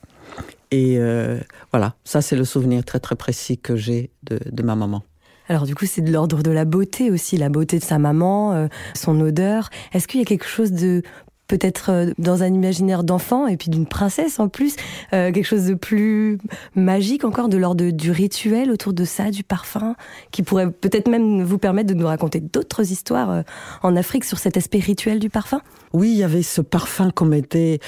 Et 0.71 0.97
euh, 0.97 1.39
voilà, 1.71 1.95
ça 2.03 2.21
c'est 2.21 2.35
le 2.35 2.45
souvenir 2.45 2.83
très 2.83 2.99
très 2.99 3.15
précis 3.15 3.57
que 3.57 3.75
j'ai 3.75 4.11
de, 4.23 4.39
de, 4.51 4.63
ma 4.63 4.75
maman. 4.75 5.03
Alors 5.47 5.65
du 5.65 5.75
coup, 5.75 5.85
c'est 5.85 6.01
de 6.01 6.11
l'ordre 6.11 6.43
de 6.43 6.51
la 6.51 6.65
beauté 6.65 7.09
aussi, 7.09 7.37
la 7.37 7.49
beauté 7.49 7.79
de 7.79 7.83
sa 7.83 7.99
maman, 7.99 8.53
euh, 8.53 8.67
son 8.93 9.19
odeur. 9.21 9.69
Est-ce 9.93 10.07
qu'il 10.07 10.19
y 10.19 10.23
a 10.23 10.25
quelque 10.25 10.47
chose 10.47 10.73
de 10.73 11.03
peut-être 11.47 11.89
euh, 11.89 12.11
dans 12.17 12.43
un 12.43 12.53
imaginaire 12.53 13.05
d'enfant 13.05 13.47
et 13.47 13.55
puis 13.55 13.69
d'une 13.69 13.85
princesse 13.85 14.41
en 14.41 14.49
plus, 14.49 14.75
quelque 15.11 15.43
chose 15.43 15.67
de 15.67 15.73
plus 15.73 16.37
magique 16.75 17.23
encore, 17.23 17.47
de 17.47 17.55
l'ordre 17.55 17.89
du 17.91 18.11
rituel 18.11 18.69
autour 18.69 18.91
de 18.91 19.05
ça, 19.05 19.31
du 19.31 19.45
parfum, 19.45 19.95
qui 20.31 20.43
pourrait 20.43 20.69
peut-être 20.69 21.07
même 21.07 21.43
vous 21.43 21.57
permettre 21.57 21.87
de 21.87 21.93
nous 21.93 22.07
raconter 22.07 22.41
d'autres 22.41 22.91
histoires 22.91 23.43
en 23.83 23.95
Afrique 23.95 24.25
sur 24.25 24.37
cet 24.39 24.57
aspect 24.57 24.79
rituel 24.79 25.19
du 25.19 25.29
parfum? 25.29 25.61
Oui, 25.93 26.11
il 26.11 26.17
y 26.17 26.23
avait 26.25 26.43
ce 26.43 26.59
parfum 26.59 27.09
qu'on 27.11 27.25
mettait 27.25 27.79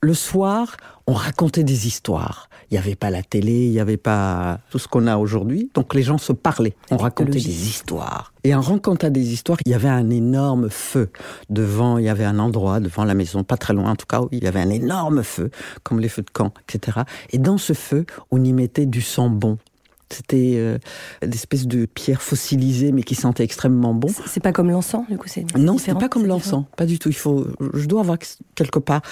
le 0.00 0.14
soir, 0.14 0.76
on 1.06 1.12
racontait 1.12 1.64
des 1.64 1.86
histoires. 1.86 2.48
Il 2.70 2.74
n'y 2.74 2.78
avait 2.78 2.96
pas 2.96 3.10
la 3.10 3.22
télé, 3.22 3.66
il 3.66 3.70
n'y 3.70 3.80
avait 3.80 3.96
pas 3.96 4.58
tout 4.70 4.78
ce 4.78 4.88
qu'on 4.88 5.06
a 5.06 5.16
aujourd'hui. 5.16 5.70
Donc 5.74 5.94
les 5.94 6.02
gens 6.02 6.18
se 6.18 6.32
parlaient, 6.32 6.74
on 6.90 6.96
racontait 6.96 7.30
des 7.30 7.68
histoires. 7.68 8.32
Et 8.42 8.54
en 8.54 8.60
racontant 8.60 9.10
des 9.10 9.32
histoires, 9.32 9.58
il 9.64 9.72
y 9.72 9.74
avait 9.74 9.88
un 9.88 10.10
énorme 10.10 10.68
feu 10.68 11.10
devant, 11.48 11.98
il 11.98 12.04
y 12.04 12.08
avait 12.08 12.24
un 12.24 12.38
endroit 12.38 12.80
devant 12.80 13.04
la 13.04 13.14
maison, 13.14 13.44
pas 13.44 13.56
très 13.56 13.72
loin 13.72 13.90
en 13.90 13.96
tout 13.96 14.06
cas, 14.06 14.20
où 14.20 14.28
il 14.32 14.42
y 14.42 14.46
avait 14.46 14.60
un 14.60 14.70
énorme 14.70 15.22
feu, 15.22 15.50
comme 15.84 16.00
les 16.00 16.08
feux 16.08 16.22
de 16.22 16.30
camp, 16.30 16.52
etc. 16.68 17.00
Et 17.30 17.38
dans 17.38 17.58
ce 17.58 17.72
feu, 17.72 18.04
on 18.30 18.42
y 18.42 18.52
mettait 18.52 18.86
du 18.86 19.02
sang 19.02 19.30
bon. 19.30 19.58
C'était 20.08 20.54
euh, 20.56 20.78
des 21.22 21.36
espèces 21.36 21.66
de 21.66 21.84
pierres 21.84 22.22
fossilisées, 22.22 22.92
mais 22.92 23.02
qui 23.02 23.14
sentaient 23.14 23.42
extrêmement 23.44 23.94
bon. 23.94 24.08
C'est 24.26 24.42
pas 24.42 24.52
comme 24.52 24.70
l'encens, 24.70 25.06
du 25.08 25.18
coup, 25.18 25.28
c'est 25.28 25.44
Non, 25.56 25.78
c'est 25.78 25.94
pas 25.94 26.08
comme 26.08 26.26
l'encens, 26.26 26.64
pas 26.76 26.86
du 26.86 26.98
tout. 26.98 27.08
Il 27.08 27.14
faut, 27.16 27.46
je 27.74 27.86
dois 27.86 28.00
avoir 28.00 28.18
quelque 28.54 28.78
part 28.78 29.02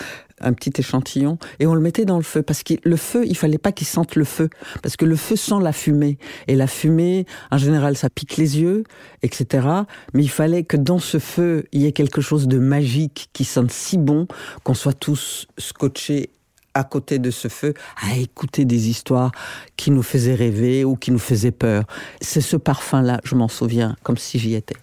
un 0.40 0.52
petit 0.52 0.72
échantillon 0.78 1.38
et 1.60 1.66
on 1.66 1.74
le 1.74 1.80
mettait 1.80 2.04
dans 2.04 2.16
le 2.16 2.22
feu 2.22 2.42
parce 2.42 2.62
que 2.62 2.74
le 2.82 2.96
feu, 2.96 3.24
il 3.26 3.36
fallait 3.36 3.58
pas 3.58 3.72
qu'il 3.72 3.86
sente 3.86 4.16
le 4.16 4.24
feu 4.24 4.50
parce 4.82 4.96
que 4.96 5.04
le 5.04 5.16
feu 5.16 5.36
sent 5.36 5.60
la 5.60 5.72
fumée 5.72 6.18
et 6.48 6.54
la 6.54 6.66
fumée, 6.66 7.26
en 7.50 7.58
général, 7.58 7.96
ça 7.96 8.10
pique 8.10 8.36
les 8.36 8.60
yeux, 8.60 8.84
etc. 9.22 9.66
Mais 10.12 10.22
il 10.22 10.30
fallait 10.30 10.64
que 10.64 10.76
dans 10.76 10.98
ce 10.98 11.18
feu, 11.18 11.66
il 11.72 11.82
y 11.82 11.86
ait 11.86 11.92
quelque 11.92 12.20
chose 12.20 12.46
de 12.48 12.58
magique 12.58 13.30
qui 13.32 13.44
sente 13.44 13.70
si 13.70 13.98
bon 13.98 14.26
qu'on 14.62 14.74
soit 14.74 14.92
tous 14.92 15.46
scotchés 15.58 16.30
à 16.75 16.85
côté 16.85 17.19
de 17.19 17.31
ce 17.31 17.49
feu 17.49 17.75
à 18.02 18.16
écouter 18.16 18.64
des 18.64 18.88
histoires 18.88 19.33
qui 19.76 19.90
nous 19.90 20.02
faisaient 20.02 20.35
rêver 20.35 20.85
ou 20.85 20.97
qui 20.97 21.11
nous 21.11 21.19
faisaient 21.19 21.52
peur. 21.52 21.85
C'est 22.21 22.40
ce 22.40 22.57
parfum-là, 22.57 23.21
je 23.25 23.35
m'en 23.35 23.49
souviens, 23.49 23.97
comme 24.02 24.16
si 24.16 24.38
j'y 24.38 24.54
étais. 24.54 24.76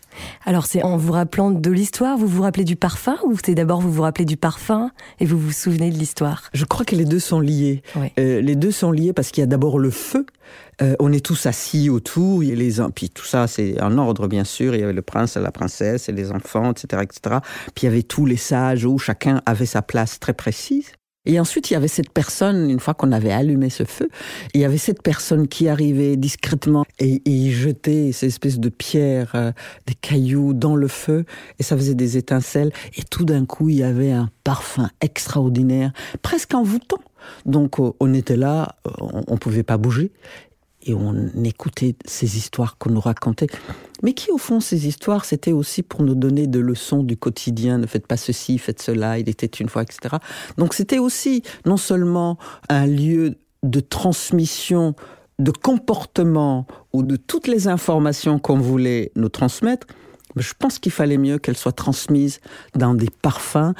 Alors 0.45 0.65
c'est 0.65 0.83
en 0.83 0.97
vous 0.97 1.13
rappelant 1.13 1.51
de 1.51 1.71
l'histoire, 1.71 2.17
vous 2.17 2.27
vous 2.27 2.41
rappelez 2.41 2.63
du 2.63 2.75
parfum 2.75 3.17
ou 3.23 3.37
c'est 3.43 3.55
d'abord 3.55 3.81
vous 3.81 3.91
vous 3.91 4.01
rappelez 4.01 4.25
du 4.25 4.37
parfum 4.37 4.91
et 5.19 5.25
vous 5.25 5.37
vous 5.37 5.51
souvenez 5.51 5.89
de 5.89 5.97
l'histoire? 5.97 6.43
Je 6.53 6.65
crois 6.65 6.85
que 6.85 6.95
les 6.95 7.05
deux 7.05 7.19
sont 7.19 7.39
liés. 7.39 7.81
Euh, 8.19 8.41
les 8.41 8.55
deux 8.55 8.71
sont 8.71 8.91
liés 8.91 9.13
parce 9.13 9.31
qu'il 9.31 9.41
y 9.41 9.43
a 9.43 9.47
d'abord 9.47 9.79
le 9.79 9.91
feu. 9.91 10.25
Euh, 10.81 10.95
on 10.99 11.13
est 11.13 11.25
tous 11.25 11.45
assis 11.45 11.89
autour, 11.89 12.43
il 12.43 12.49
y 12.49 12.51
a 12.51 12.55
les 12.55 12.71
puis 12.93 13.09
tout 13.09 13.25
ça 13.25 13.47
c'est 13.47 13.81
en 13.81 13.97
ordre 13.97 14.27
bien 14.27 14.43
sûr. 14.43 14.75
Il 14.75 14.81
y 14.81 14.83
avait 14.83 14.93
le 14.93 15.01
prince 15.01 15.37
et 15.37 15.39
la 15.39 15.51
princesse 15.51 16.09
et 16.09 16.11
les 16.11 16.31
enfants, 16.31 16.71
etc., 16.71 17.03
etc. 17.03 17.37
Puis 17.75 17.83
il 17.83 17.85
y 17.85 17.87
avait 17.87 18.03
tous 18.03 18.25
les 18.25 18.37
sages 18.37 18.85
où 18.85 18.97
chacun 18.97 19.41
avait 19.45 19.65
sa 19.65 19.81
place 19.81 20.19
très 20.19 20.33
précise. 20.33 20.91
Et 21.25 21.39
ensuite, 21.39 21.69
il 21.69 21.73
y 21.73 21.77
avait 21.77 21.87
cette 21.87 22.09
personne, 22.09 22.71
une 22.71 22.79
fois 22.79 22.95
qu'on 22.95 23.11
avait 23.11 23.31
allumé 23.31 23.69
ce 23.69 23.83
feu, 23.83 24.09
il 24.55 24.61
y 24.61 24.65
avait 24.65 24.79
cette 24.79 25.03
personne 25.03 25.47
qui 25.47 25.67
arrivait 25.67 26.17
discrètement 26.17 26.83
et, 26.97 27.21
il 27.25 27.51
jetait 27.51 28.11
ces 28.11 28.27
espèces 28.27 28.59
de 28.59 28.69
pierres, 28.69 29.33
euh, 29.35 29.51
des 29.85 29.93
cailloux 29.93 30.53
dans 30.53 30.75
le 30.75 30.87
feu, 30.87 31.25
et 31.59 31.63
ça 31.63 31.77
faisait 31.77 31.93
des 31.93 32.17
étincelles. 32.17 32.71
Et 32.97 33.03
tout 33.03 33.23
d'un 33.23 33.45
coup, 33.45 33.69
il 33.69 33.77
y 33.77 33.83
avait 33.83 34.11
un 34.11 34.29
parfum 34.43 34.89
extraordinaire, 34.99 35.93
presque 36.23 36.55
envoûtant. 36.55 37.01
Donc, 37.45 37.79
euh, 37.79 37.91
on 37.99 38.15
était 38.15 38.35
là, 38.35 38.75
euh, 38.87 38.91
on 39.27 39.33
ne 39.33 39.37
pouvait 39.37 39.63
pas 39.63 39.77
bouger 39.77 40.11
et 40.83 40.93
on 40.93 41.15
écoutait 41.43 41.95
ces 42.05 42.37
histoires 42.37 42.77
qu'on 42.77 42.91
nous 42.91 42.99
racontait. 42.99 43.47
Mais 44.03 44.13
qui, 44.13 44.31
au 44.31 44.37
fond, 44.37 44.59
ces 44.59 44.87
histoires, 44.87 45.25
c'était 45.25 45.51
aussi 45.51 45.83
pour 45.83 46.03
nous 46.03 46.15
donner 46.15 46.47
de 46.47 46.59
leçons 46.59 47.03
du 47.03 47.17
quotidien. 47.17 47.77
Ne 47.77 47.87
faites 47.87 48.07
pas 48.07 48.17
ceci, 48.17 48.57
faites 48.57 48.81
cela, 48.81 49.19
il 49.19 49.29
était 49.29 49.45
une 49.45 49.69
fois, 49.69 49.83
etc. 49.83 50.15
Donc 50.57 50.73
c'était 50.73 50.99
aussi 50.99 51.43
non 51.65 51.77
seulement 51.77 52.37
un 52.69 52.87
lieu 52.87 53.35
de 53.63 53.79
transmission 53.79 54.95
de 55.39 55.51
comportement 55.51 56.67
ou 56.93 57.03
de 57.03 57.15
toutes 57.15 57.47
les 57.47 57.67
informations 57.67 58.39
qu'on 58.39 58.59
voulait 58.59 59.11
nous 59.15 59.29
transmettre, 59.29 59.87
mais 60.35 60.41
je 60.41 60.53
pense 60.57 60.79
qu'il 60.79 60.91
fallait 60.91 61.17
mieux 61.17 61.39
qu'elles 61.39 61.57
soient 61.57 61.71
transmises 61.71 62.39
dans 62.75 62.93
des 62.93 63.09
parfums 63.21 63.73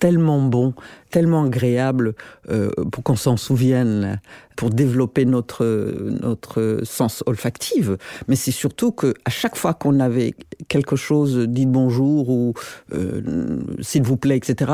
tellement 0.00 0.40
bon, 0.40 0.74
tellement 1.10 1.44
agréable 1.44 2.14
euh, 2.50 2.70
pour 2.92 3.02
qu'on 3.02 3.16
s'en 3.16 3.36
souvienne, 3.36 4.20
pour 4.56 4.70
développer 4.70 5.24
notre 5.24 5.64
notre 6.22 6.80
sens 6.84 7.22
olfactif. 7.26 7.90
Mais 8.28 8.36
c'est 8.36 8.52
surtout 8.52 8.92
que 8.92 9.14
à 9.24 9.30
chaque 9.30 9.56
fois 9.56 9.74
qu'on 9.74 10.00
avait 10.00 10.34
quelque 10.68 10.96
chose, 10.96 11.36
dit 11.48 11.66
bonjour 11.66 12.28
ou 12.28 12.54
euh, 12.94 13.60
s'il 13.80 14.02
vous 14.02 14.16
plaît, 14.16 14.36
etc., 14.36 14.72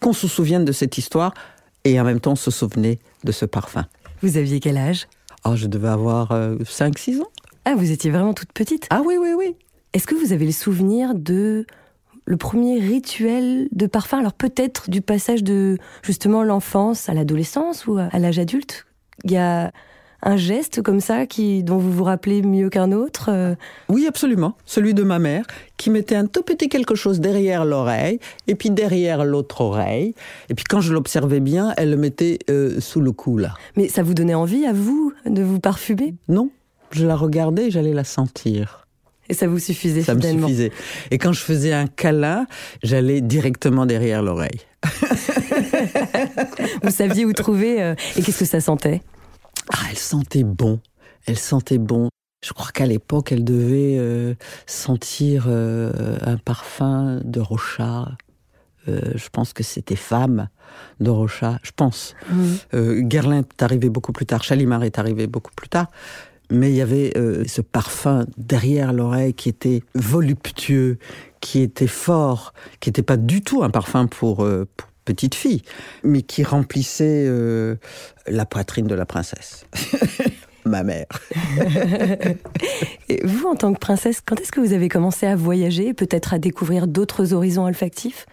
qu'on 0.00 0.12
se 0.12 0.26
souvienne 0.26 0.64
de 0.64 0.72
cette 0.72 0.98
histoire 0.98 1.34
et 1.84 2.00
en 2.00 2.04
même 2.04 2.20
temps 2.20 2.36
se 2.36 2.50
souvenait 2.50 2.98
de 3.24 3.32
ce 3.32 3.44
parfum. 3.44 3.86
Vous 4.22 4.36
aviez 4.36 4.60
quel 4.60 4.76
âge? 4.76 5.08
Oh, 5.44 5.56
je 5.56 5.66
devais 5.66 5.88
avoir 5.88 6.30
5-6 6.30 7.16
euh, 7.18 7.22
ans. 7.22 7.28
Ah, 7.64 7.74
vous 7.76 7.90
étiez 7.90 8.10
vraiment 8.10 8.34
toute 8.34 8.52
petite? 8.52 8.86
Ah 8.90 9.02
oui, 9.04 9.16
oui, 9.20 9.30
oui. 9.36 9.56
Est-ce 9.92 10.06
que 10.06 10.14
vous 10.14 10.32
avez 10.32 10.46
le 10.46 10.52
souvenir 10.52 11.14
de 11.14 11.66
le 12.24 12.36
premier 12.36 12.78
rituel 12.78 13.68
de 13.72 13.86
parfum 13.86 14.18
Alors 14.18 14.32
peut-être 14.32 14.90
du 14.90 15.00
passage 15.00 15.42
de 15.42 15.78
justement 16.02 16.42
l'enfance 16.42 17.08
à 17.08 17.14
l'adolescence 17.14 17.86
ou 17.86 17.98
à 17.98 18.18
l'âge 18.18 18.38
adulte. 18.38 18.86
Il 19.24 19.32
y 19.32 19.36
a 19.36 19.72
un 20.22 20.36
geste 20.36 20.82
comme 20.82 21.00
ça 21.00 21.26
qui 21.26 21.64
dont 21.64 21.78
vous 21.78 21.90
vous 21.90 22.04
rappelez 22.04 22.42
mieux 22.42 22.70
qu'un 22.70 22.92
autre 22.92 23.30
euh? 23.30 23.54
Oui, 23.88 24.06
absolument. 24.06 24.54
Celui 24.64 24.94
de 24.94 25.02
ma 25.02 25.18
mère 25.18 25.46
qui 25.76 25.90
mettait 25.90 26.14
un 26.14 26.26
tout 26.26 26.42
petit 26.42 26.68
quelque 26.68 26.94
chose 26.94 27.20
derrière 27.20 27.64
l'oreille 27.64 28.20
et 28.46 28.54
puis 28.54 28.70
derrière 28.70 29.24
l'autre 29.24 29.60
oreille. 29.60 30.14
Et 30.48 30.54
puis 30.54 30.64
quand 30.64 30.80
je 30.80 30.92
l'observais 30.92 31.40
bien, 31.40 31.74
elle 31.76 31.90
le 31.90 31.96
mettait 31.96 32.38
euh, 32.50 32.80
sous 32.80 33.00
le 33.00 33.12
cou 33.12 33.36
là. 33.36 33.54
Mais 33.76 33.88
ça 33.88 34.02
vous 34.02 34.14
donnait 34.14 34.34
envie 34.34 34.64
à 34.64 34.72
vous 34.72 35.12
de 35.26 35.42
vous 35.42 35.58
parfumer? 35.58 36.14
Non, 36.28 36.50
je 36.92 37.04
la 37.04 37.16
regardais 37.16 37.66
et 37.66 37.70
j'allais 37.70 37.94
la 37.94 38.04
sentir. 38.04 38.81
Et 39.28 39.34
ça 39.34 39.46
vous 39.46 39.58
suffisait 39.58 40.02
Ça 40.02 40.14
me 40.14 40.20
suffisait. 40.20 40.72
Et 41.10 41.18
quand 41.18 41.32
je 41.32 41.40
faisais 41.40 41.72
un 41.72 41.86
câlin, 41.86 42.46
j'allais 42.82 43.20
directement 43.20 43.86
derrière 43.86 44.22
l'oreille. 44.22 44.60
vous 46.82 46.90
saviez 46.90 47.24
où 47.24 47.32
trouver 47.32 47.82
euh, 47.82 47.94
et 48.16 48.22
qu'est-ce 48.22 48.40
que 48.40 48.44
ça 48.44 48.60
sentait? 48.60 49.00
Ah, 49.72 49.84
elle 49.90 49.98
sentait 49.98 50.42
bon. 50.42 50.80
Elle 51.26 51.38
sentait 51.38 51.78
bon. 51.78 52.08
Je 52.44 52.52
crois 52.52 52.72
qu'à 52.72 52.86
l'époque, 52.86 53.30
elle 53.30 53.44
devait 53.44 53.96
euh, 53.98 54.34
sentir 54.66 55.44
euh, 55.46 56.16
un 56.22 56.36
parfum 56.36 57.20
de 57.22 57.38
Rocha. 57.38 58.08
je 58.88 59.28
pense 59.30 59.52
que 59.52 59.62
c'était 59.62 59.94
femme 59.94 60.48
de 60.98 61.10
Rocha, 61.10 61.60
je 61.62 61.70
pense. 61.70 62.16
Mmh. 62.28 63.02
Guerlain 63.02 63.38
est 63.38 63.62
arrivé 63.62 63.88
beaucoup 63.88 64.10
plus 64.10 64.26
tard, 64.26 64.42
Chalimard 64.42 64.82
est 64.82 64.98
arrivé 64.98 65.28
beaucoup 65.28 65.52
plus 65.54 65.68
tard 65.68 65.86
mais 66.52 66.70
il 66.70 66.76
y 66.76 66.82
avait 66.82 67.12
euh, 67.16 67.44
ce 67.46 67.62
parfum 67.62 68.26
derrière 68.36 68.92
l'oreille 68.92 69.34
qui 69.34 69.48
était 69.48 69.82
voluptueux, 69.94 70.98
qui 71.40 71.60
était 71.60 71.86
fort, 71.86 72.52
qui 72.80 72.90
n'était 72.90 73.02
pas 73.02 73.16
du 73.16 73.42
tout 73.42 73.62
un 73.62 73.70
parfum 73.70 74.06
pour, 74.06 74.44
euh, 74.44 74.68
petite 75.04 75.34
fille, 75.34 75.62
mais 76.04 76.22
qui 76.22 76.44
remplissait 76.44 77.24
euh, 77.26 77.76
la 78.26 78.46
poitrine 78.46 78.86
de 78.86 78.94
la 78.94 79.06
princesse. 79.06 79.66
Ma 80.64 80.84
mère. 80.84 81.06
Et 83.08 83.20
vous, 83.26 83.48
en 83.48 83.56
tant 83.56 83.72
que 83.72 83.80
princesse, 83.80 84.22
quand 84.24 84.40
est-ce 84.40 84.52
que 84.52 84.60
vous 84.60 84.72
avez 84.72 84.88
commencé 84.88 85.26
à 85.26 85.34
voyager, 85.34 85.92
peut-être 85.92 86.34
à 86.34 86.38
découvrir 86.38 86.86
d'autres 86.86 87.32
horizons 87.32 87.64
olfactifs? 87.64 88.26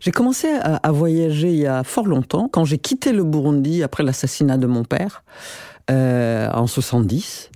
J'ai 0.00 0.12
commencé 0.12 0.48
à, 0.48 0.92
voyager 0.92 1.48
il 1.48 1.58
y 1.58 1.66
a 1.66 1.84
fort 1.84 2.06
longtemps, 2.06 2.48
quand 2.48 2.64
j'ai 2.64 2.78
quitté 2.78 3.12
le 3.12 3.24
Burundi 3.24 3.82
après 3.82 4.02
l'assassinat 4.02 4.56
de 4.56 4.66
mon 4.66 4.84
père. 4.84 5.24
Euh, 5.90 6.50
en 6.50 6.66
70. 6.66 7.50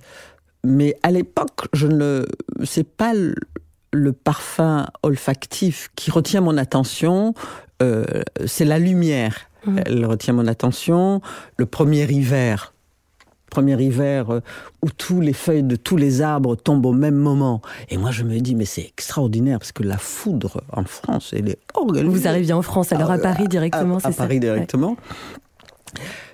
Mais 0.63 0.95
à 1.03 1.11
l'époque, 1.11 1.67
je 1.73 1.87
ne, 1.87 2.25
c'est 2.63 2.87
pas 2.87 3.13
le, 3.13 4.13
parfum 4.13 4.87
olfactif 5.03 5.89
qui 5.95 6.11
retient 6.11 6.39
mon 6.39 6.57
attention, 6.57 7.33
euh, 7.81 8.05
c'est 8.45 8.63
la 8.63 8.79
lumière. 8.79 9.35
Mmh. 9.65 9.79
Elle 9.85 10.05
retient 10.05 10.33
mon 10.33 10.47
attention. 10.47 11.21
Le 11.57 11.65
premier 11.65 12.05
hiver, 12.09 12.73
premier 13.51 13.79
hiver 13.79 14.31
euh, 14.31 14.39
où 14.81 14.89
tous 14.89 15.21
les 15.21 15.33
feuilles 15.33 15.61
de 15.61 15.75
tous 15.75 15.97
les 15.97 16.21
arbres 16.23 16.55
tombent 16.55 16.87
au 16.87 16.93
même 16.93 17.15
moment. 17.15 17.61
Et 17.89 17.97
moi, 17.97 18.09
je 18.09 18.23
me 18.23 18.39
dis, 18.39 18.55
mais 18.55 18.65
c'est 18.65 18.81
extraordinaire 18.85 19.59
parce 19.59 19.73
que 19.73 19.83
la 19.83 19.97
foudre 19.97 20.63
en 20.71 20.85
France, 20.85 21.33
elle 21.37 21.49
est 21.49 21.59
organisée. 21.75 22.07
Vous 22.07 22.27
arriviez 22.27 22.53
en 22.53 22.63
France, 22.63 22.91
alors 22.91 23.11
à, 23.11 23.19
Paris 23.19 23.47
directement, 23.47 23.99
c'est 23.99 24.11
ça? 24.11 24.23
À 24.23 24.25
Paris 24.25 24.39
directement. 24.39 24.95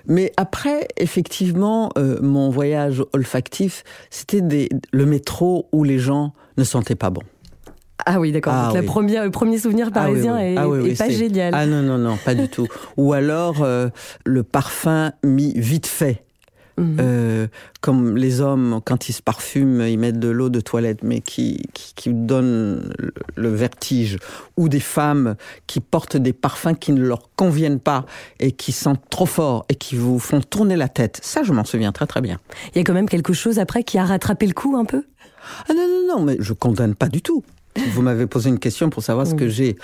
Mais 0.06 0.32
après, 0.36 0.88
effectivement, 0.96 1.90
euh, 1.98 2.18
mon 2.20 2.50
voyage 2.50 3.02
olfactif, 3.12 3.84
c'était 4.10 4.68
le 4.90 5.06
métro 5.06 5.68
où 5.72 5.84
les 5.84 5.98
gens 5.98 6.32
ne 6.56 6.64
sentaient 6.64 6.94
pas 6.94 7.10
bon. 7.10 7.22
Ah 8.06 8.20
oui, 8.20 8.32
d'accord. 8.32 8.52
Ah, 8.54 8.72
le 8.74 9.30
premier 9.30 9.58
souvenir 9.58 9.88
ah 9.90 9.94
parisien 9.94 10.38
est, 10.38 10.56
ah 10.56 10.66
pas 10.96 11.10
génial. 11.10 11.52
Ah 11.54 11.66
non, 11.66 11.82
non, 11.82 11.98
non, 11.98 12.16
pas 12.24 12.34
du 12.34 12.48
tout. 12.48 12.66
Ou 12.96 13.12
alors 13.12 13.62
euh, 13.62 13.88
le 14.24 14.42
parfum 14.42 15.12
mis 15.24 15.52
vite 15.56 15.86
fait. 15.86 16.24
Mhm. 16.78 16.96
Euh, 17.00 17.46
comme 17.80 18.16
les 18.16 18.40
hommes, 18.40 18.80
quand 18.84 19.08
ils 19.08 19.12
se 19.12 19.22
parfument, 19.22 19.82
ils 19.82 19.98
mettent 19.98 20.20
de 20.20 20.28
l'eau 20.28 20.48
de 20.48 20.60
toilette, 20.60 21.02
mais 21.02 21.20
qui, 21.20 21.62
qui, 21.74 21.92
qui 21.94 22.14
donnent 22.14 22.92
le 23.36 23.48
vertige. 23.48 24.18
Ou 24.56 24.68
des 24.68 24.80
femmes 24.80 25.36
qui 25.66 25.80
portent 25.80 26.16
des 26.16 26.32
parfums 26.32 26.74
qui 26.78 26.92
ne 26.92 27.02
leur 27.02 27.30
conviennent 27.36 27.80
pas 27.80 28.06
et 28.40 28.52
qui 28.52 28.72
sentent 28.72 29.08
trop 29.10 29.26
fort 29.26 29.64
et 29.68 29.74
qui 29.74 29.96
vous 29.96 30.18
font 30.18 30.40
tourner 30.40 30.76
la 30.76 30.88
tête. 30.88 31.20
Ça, 31.22 31.42
je 31.42 31.52
m'en 31.52 31.64
souviens 31.64 31.92
très 31.92 32.06
très 32.06 32.20
bien. 32.20 32.40
Il 32.74 32.78
y 32.78 32.80
a 32.80 32.84
quand 32.84 32.94
même 32.94 33.08
quelque 33.08 33.32
chose 33.32 33.58
après 33.58 33.82
qui 33.82 33.98
a 33.98 34.04
rattrapé 34.04 34.46
le 34.46 34.54
coup 34.54 34.76
un 34.76 34.84
peu? 34.84 35.04
Ah 35.68 35.74
non, 35.74 35.86
non, 35.88 36.16
non, 36.16 36.24
mais 36.24 36.36
je 36.40 36.52
condamne 36.52 36.94
pas 36.94 37.08
du 37.08 37.22
tout. 37.22 37.42
Vous 37.92 38.02
m'avez 38.02 38.26
posé 38.26 38.48
une 38.48 38.58
question 38.58 38.90
pour 38.90 39.02
savoir 39.02 39.26
ce 39.26 39.34
que 39.34 39.48
j'ai 39.48 39.76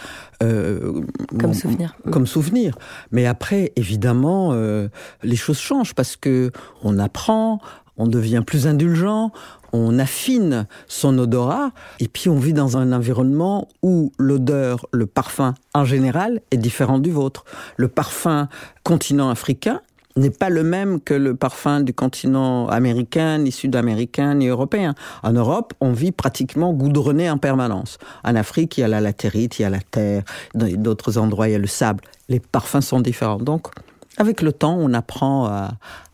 euh, 0.43 1.03
comme 1.39 1.55
souvenir. 1.55 1.97
Comme 2.11 2.27
souvenir. 2.27 2.77
Mais 3.11 3.27
après, 3.27 3.73
évidemment, 3.77 4.51
euh, 4.53 4.89
les 5.23 5.37
choses 5.37 5.59
changent 5.59 5.95
parce 5.95 6.17
que 6.17 6.51
on 6.83 6.99
apprend, 6.99 7.61
on 7.97 8.07
devient 8.07 8.43
plus 8.47 8.67
indulgent, 8.67 9.31
on 9.73 9.99
affine 9.99 10.67
son 10.87 11.19
odorat, 11.19 11.73
et 12.01 12.09
puis 12.09 12.29
on 12.29 12.39
vit 12.39 12.53
dans 12.53 12.77
un 12.77 12.93
environnement 12.93 13.69
où 13.83 14.13
l'odeur, 14.19 14.87
le 14.93 15.07
parfum 15.07 15.55
en 15.75 15.85
général, 15.85 16.41
est 16.51 16.57
différent 16.57 16.99
du 16.99 17.11
vôtre. 17.11 17.45
Le 17.77 17.89
parfum 17.89 18.49
continent 18.83 19.31
africain, 19.31 19.81
n'est 20.17 20.31
pas 20.31 20.51
le 20.51 20.63
même 20.63 21.01
que 21.01 21.15
le 21.15 21.35
parfum 21.35 21.81
du 21.81 21.93
continent 21.93 22.69
américain, 22.69 23.39
ni 23.39 23.51
sud-américain, 23.51 24.35
ni 24.35 24.47
européen. 24.47 24.95
En 25.23 25.33
Europe, 25.33 25.75
on 25.81 25.93
vit 25.93 26.13
pratiquement 26.13 26.73
goudronné 26.73 27.29
en 27.31 27.39
permanence. 27.39 27.99
En 28.23 28.37
Afrique, 28.37 28.79
il 28.79 28.83
y 28.83 28.85
a 28.85 28.89
la 28.89 29.01
latérite, 29.01 29.59
il 29.59 29.63
y 29.63 29.65
a 29.65 29.71
la 29.71 29.81
terre, 29.81 30.23
dans 30.55 30.69
d'autres 30.81 31.19
endroits, 31.19 31.49
il 31.49 31.53
y 31.53 31.57
a 31.57 31.59
le 31.59 31.67
sable. 31.67 32.05
Les 32.29 32.41
parfums 32.41 32.81
sont 32.81 33.01
différents. 33.01 33.39
Donc, 33.39 33.69
avec 34.17 34.43
le 34.43 34.53
temps, 34.53 34.77
on 34.79 34.95
apprend 34.95 35.47
à, 35.47 35.73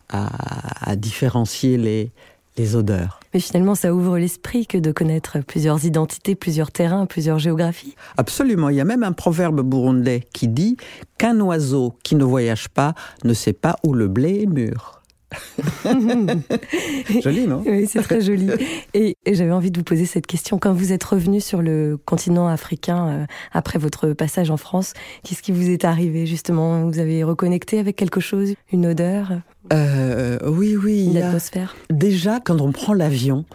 à 0.09 0.95
différencier 0.95 1.77
les, 1.77 2.11
les 2.57 2.75
odeurs. 2.75 3.19
Mais 3.33 3.39
finalement, 3.39 3.75
ça 3.75 3.93
ouvre 3.93 4.17
l'esprit 4.17 4.67
que 4.67 4.77
de 4.77 4.91
connaître 4.91 5.39
plusieurs 5.39 5.85
identités, 5.85 6.35
plusieurs 6.35 6.71
terrains, 6.71 7.05
plusieurs 7.05 7.39
géographies. 7.39 7.95
Absolument. 8.17 8.69
Il 8.69 8.75
y 8.75 8.81
a 8.81 8.85
même 8.85 9.03
un 9.03 9.13
proverbe 9.13 9.61
burundais 9.61 10.27
qui 10.33 10.47
dit 10.47 10.77
qu'un 11.17 11.39
oiseau 11.39 11.95
qui 12.03 12.15
ne 12.15 12.23
voyage 12.23 12.69
pas 12.69 12.93
ne 13.23 13.33
sait 13.33 13.53
pas 13.53 13.77
où 13.83 13.93
le 13.93 14.07
blé 14.07 14.43
est 14.43 14.47
mûr. 14.47 15.00
joli, 17.23 17.47
non? 17.47 17.63
Oui, 17.65 17.87
c'est 17.87 18.01
très 18.01 18.21
joli. 18.21 18.49
Et, 18.93 19.15
j'avais 19.25 19.51
envie 19.51 19.71
de 19.71 19.77
vous 19.77 19.83
poser 19.83 20.05
cette 20.05 20.27
question. 20.27 20.57
Quand 20.59 20.73
vous 20.73 20.91
êtes 20.91 21.03
revenu 21.03 21.39
sur 21.39 21.61
le 21.61 21.97
continent 22.05 22.47
africain 22.47 23.07
euh, 23.07 23.25
après 23.51 23.79
votre 23.79 24.13
passage 24.13 24.51
en 24.51 24.57
France, 24.57 24.93
qu'est-ce 25.23 25.41
qui 25.41 25.51
vous 25.51 25.69
est 25.69 25.85
arrivé 25.85 26.25
justement? 26.25 26.87
Vous 26.87 26.99
avez 26.99 27.23
reconnecté 27.23 27.79
avec 27.79 27.95
quelque 27.95 28.19
chose 28.19 28.53
Une 28.71 28.87
odeur 28.87 29.31
euh, 29.71 30.37
Oui, 30.45 30.75
oui. 30.75 31.07
Une 31.07 31.17
atmosphère? 31.17 31.75
Déjà, 31.89 32.39
quand 32.39 32.59
on 32.61 32.71
prend 32.71 32.93
l'avion 32.93 33.45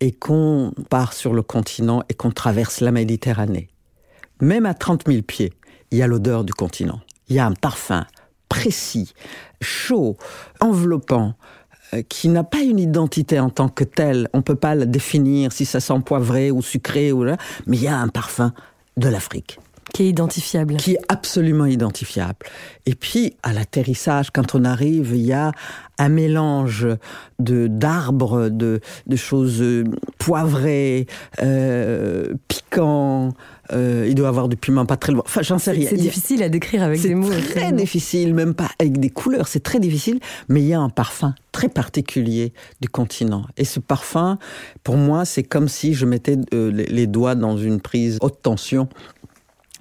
et 0.00 0.12
qu'on 0.12 0.72
part 0.90 1.12
sur 1.12 1.32
le 1.32 1.42
continent 1.42 2.02
et 2.08 2.14
qu'on 2.14 2.30
traverse 2.30 2.80
la 2.80 2.90
Méditerranée, 2.90 3.68
même 4.40 4.66
à 4.66 4.74
30 4.74 5.04
000 5.06 5.22
pieds, 5.22 5.52
il 5.90 5.98
y 5.98 6.02
a 6.02 6.06
l'odeur 6.06 6.44
du 6.44 6.52
continent. 6.52 7.00
Il 7.28 7.36
y 7.36 7.38
a 7.38 7.46
un 7.46 7.52
parfum 7.52 8.04
précis, 8.52 9.14
chaud, 9.62 10.18
enveloppant, 10.60 11.32
euh, 11.94 12.02
qui 12.06 12.28
n'a 12.28 12.44
pas 12.44 12.60
une 12.60 12.78
identité 12.78 13.40
en 13.40 13.48
tant 13.48 13.70
que 13.70 13.82
telle. 13.82 14.28
On 14.34 14.42
peut 14.42 14.56
pas 14.56 14.74
la 14.74 14.84
définir 14.84 15.52
si 15.52 15.64
ça 15.64 15.80
sent 15.80 16.00
poivré 16.04 16.50
ou 16.50 16.60
sucré 16.60 17.12
ou 17.12 17.24
là, 17.24 17.38
mais 17.66 17.78
il 17.78 17.82
y 17.82 17.88
a 17.88 17.96
un 17.96 18.08
parfum 18.08 18.52
de 18.98 19.08
l'Afrique. 19.08 19.58
Qui 19.92 20.04
est 20.04 20.08
identifiable. 20.08 20.76
Qui 20.76 20.92
est 20.92 21.00
absolument 21.08 21.66
identifiable. 21.66 22.46
Et 22.86 22.94
puis, 22.94 23.34
à 23.42 23.52
l'atterrissage, 23.52 24.30
quand 24.30 24.54
on 24.54 24.64
arrive, 24.64 25.12
il 25.14 25.20
y 25.22 25.32
a 25.32 25.52
un 25.98 26.08
mélange 26.08 26.86
de 27.38 27.66
d'arbres, 27.66 28.48
de, 28.48 28.80
de 29.06 29.16
choses 29.16 29.60
euh, 29.60 29.84
poivrées, 30.18 31.06
euh, 31.42 32.32
piquants. 32.48 33.34
Euh, 33.72 34.06
il 34.08 34.14
doit 34.14 34.26
y 34.26 34.28
avoir 34.28 34.48
du 34.48 34.56
piment 34.56 34.86
pas 34.86 34.96
très 34.96 35.12
loin. 35.12 35.22
Enfin, 35.24 35.42
j'en 35.42 35.58
sais 35.58 35.70
rien. 35.70 35.88
C'est 35.88 35.96
difficile 35.96 36.42
à 36.42 36.48
décrire 36.48 36.82
avec 36.82 37.00
des 37.00 37.14
mots. 37.14 37.30
C'est 37.30 37.60
très 37.60 37.72
difficile, 37.72 38.34
même 38.34 38.54
pas 38.54 38.68
avec 38.78 38.98
des 38.98 39.10
couleurs. 39.10 39.46
C'est 39.48 39.62
très 39.62 39.78
difficile, 39.78 40.20
mais 40.48 40.60
il 40.60 40.66
y 40.66 40.74
a 40.74 40.80
un 40.80 40.90
parfum 40.90 41.34
très 41.52 41.68
particulier 41.68 42.52
du 42.80 42.88
continent. 42.88 43.44
Et 43.56 43.64
ce 43.64 43.78
parfum, 43.78 44.38
pour 44.84 44.96
moi, 44.96 45.24
c'est 45.24 45.42
comme 45.42 45.68
si 45.68 45.94
je 45.94 46.06
mettais 46.06 46.36
euh, 46.54 46.70
les 46.70 47.06
doigts 47.06 47.34
dans 47.34 47.56
une 47.56 47.80
prise 47.80 48.18
haute 48.20 48.40
tension 48.42 48.88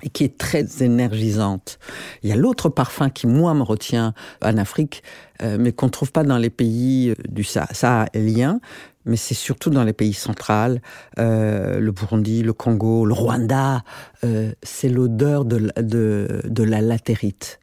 et 0.03 0.09
qui 0.09 0.23
est 0.23 0.37
très 0.37 0.83
énergisante. 0.83 1.79
Il 2.23 2.29
y 2.29 2.33
a 2.33 2.35
l'autre 2.35 2.69
parfum 2.69 3.09
qui, 3.09 3.27
moi, 3.27 3.53
me 3.53 3.63
retient 3.63 4.13
en 4.43 4.57
Afrique, 4.57 5.03
euh, 5.41 5.57
mais 5.59 5.71
qu'on 5.71 5.87
ne 5.87 5.91
trouve 5.91 6.11
pas 6.11 6.23
dans 6.23 6.37
les 6.37 6.49
pays 6.49 7.09
euh, 7.09 7.15
du 7.29 7.43
sahélien, 7.43 8.59
mais 9.05 9.17
c'est 9.17 9.33
surtout 9.33 9.69
dans 9.69 9.83
les 9.83 9.93
pays 9.93 10.13
centrales, 10.13 10.81
euh, 11.17 11.79
le 11.79 11.91
Burundi, 11.91 12.43
le 12.43 12.53
Congo, 12.53 13.05
le 13.05 13.13
Rwanda, 13.13 13.83
euh, 14.23 14.51
c'est 14.61 14.89
l'odeur 14.89 15.45
de, 15.45 15.71
de, 15.77 16.41
de 16.43 16.63
la 16.63 16.81
latérite. 16.81 17.59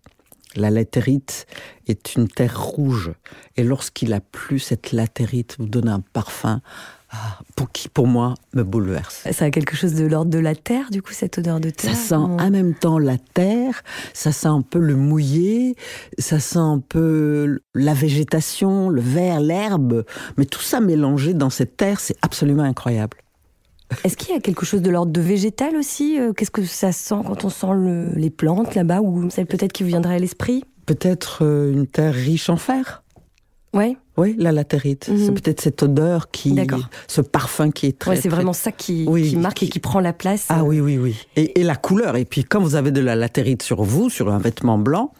La 0.56 0.70
latérite 0.70 1.46
est 1.86 2.16
une 2.16 2.26
terre 2.26 2.60
rouge, 2.60 3.12
et 3.56 3.62
lorsqu'il 3.62 4.12
a 4.12 4.20
plu, 4.20 4.58
cette 4.58 4.92
latérite 4.92 5.56
vous 5.58 5.68
donne 5.68 5.88
un 5.88 6.00
parfum 6.00 6.60
ah, 7.10 7.38
pour 7.56 7.72
qui, 7.72 7.88
pour 7.88 8.06
moi, 8.06 8.34
me 8.52 8.62
bouleverse. 8.62 9.26
Ça 9.32 9.46
a 9.46 9.50
quelque 9.50 9.74
chose 9.74 9.94
de 9.94 10.04
l'ordre 10.04 10.30
de 10.30 10.38
la 10.38 10.54
terre, 10.54 10.90
du 10.90 11.00
coup, 11.00 11.12
cette 11.12 11.38
odeur 11.38 11.58
de 11.58 11.70
terre 11.70 11.94
Ça 11.94 11.96
sent 11.96 12.14
en 12.14 12.50
même 12.50 12.74
temps 12.74 12.98
la 12.98 13.16
terre, 13.16 13.82
ça 14.12 14.30
sent 14.30 14.48
un 14.48 14.60
peu 14.60 14.78
le 14.78 14.94
mouillé, 14.94 15.74
ça 16.18 16.38
sent 16.38 16.58
un 16.58 16.80
peu 16.86 17.60
la 17.74 17.94
végétation, 17.94 18.90
le 18.90 19.00
vert, 19.00 19.40
l'herbe, 19.40 20.04
mais 20.36 20.44
tout 20.44 20.60
ça 20.60 20.80
mélangé 20.80 21.32
dans 21.32 21.50
cette 21.50 21.76
terre, 21.78 21.98
c'est 22.00 22.16
absolument 22.20 22.64
incroyable. 22.64 23.16
Est-ce 24.04 24.18
qu'il 24.18 24.34
y 24.34 24.36
a 24.36 24.40
quelque 24.40 24.66
chose 24.66 24.82
de 24.82 24.90
l'ordre 24.90 25.12
de 25.12 25.20
végétal 25.20 25.74
aussi 25.76 26.20
euh, 26.20 26.34
Qu'est-ce 26.34 26.50
que 26.50 26.64
ça 26.64 26.92
sent 26.92 27.22
quand 27.26 27.44
on 27.44 27.48
sent 27.48 27.72
le, 27.72 28.10
les 28.14 28.28
plantes 28.28 28.74
là-bas 28.74 29.00
Ou 29.00 29.30
celle 29.30 29.46
peut-être 29.46 29.72
qui 29.72 29.82
vous 29.82 29.88
viendrait 29.88 30.16
à 30.16 30.18
l'esprit? 30.18 30.64
Peut-être 30.84 31.42
euh, 31.42 31.72
une 31.72 31.86
terre 31.86 32.12
riche 32.12 32.50
en 32.50 32.58
fer 32.58 33.02
Ouais. 33.74 33.96
Oui, 34.18 34.34
la 34.38 34.52
latérite. 34.52 35.08
Mhm. 35.08 35.18
C'est 35.24 35.32
peut-être 35.32 35.60
cette 35.62 35.82
odeur 35.82 36.30
qui, 36.30 36.52
D'accord. 36.52 36.80
ce 37.06 37.20
parfum 37.22 37.70
qui 37.70 37.86
est 37.86 37.98
très. 37.98 38.10
Ouais, 38.10 38.16
c'est 38.16 38.22
très- 38.22 38.28
vraiment 38.30 38.52
ça 38.52 38.72
qui, 38.72 39.06
Oui, 39.08 39.30
qui 39.30 39.36
marque 39.36 39.62
et 39.62 39.66
qui- 39.66 39.72
qui 39.72 39.78
prend 39.78 40.00
la 40.00 40.12
place. 40.12 40.46
Ah 40.50 40.58
euh, 40.58 40.62
oui, 40.64 40.80
oui, 40.80 40.98
oui. 40.98 41.16
Et, 41.36 41.60
et 41.60 41.64
la 41.64 41.76
couleur. 41.76 42.16
Et 42.16 42.24
puis 42.26 42.44
quand 42.44 42.60
vous 42.60 42.74
avez 42.74 42.90
de 42.90 43.00
la 43.00 43.16
latérite 43.16 43.62
sur 43.62 43.82
vous, 43.82 44.10
sur 44.10 44.30
un 44.30 44.38
vêtement 44.38 44.76
blanc, 44.76 45.12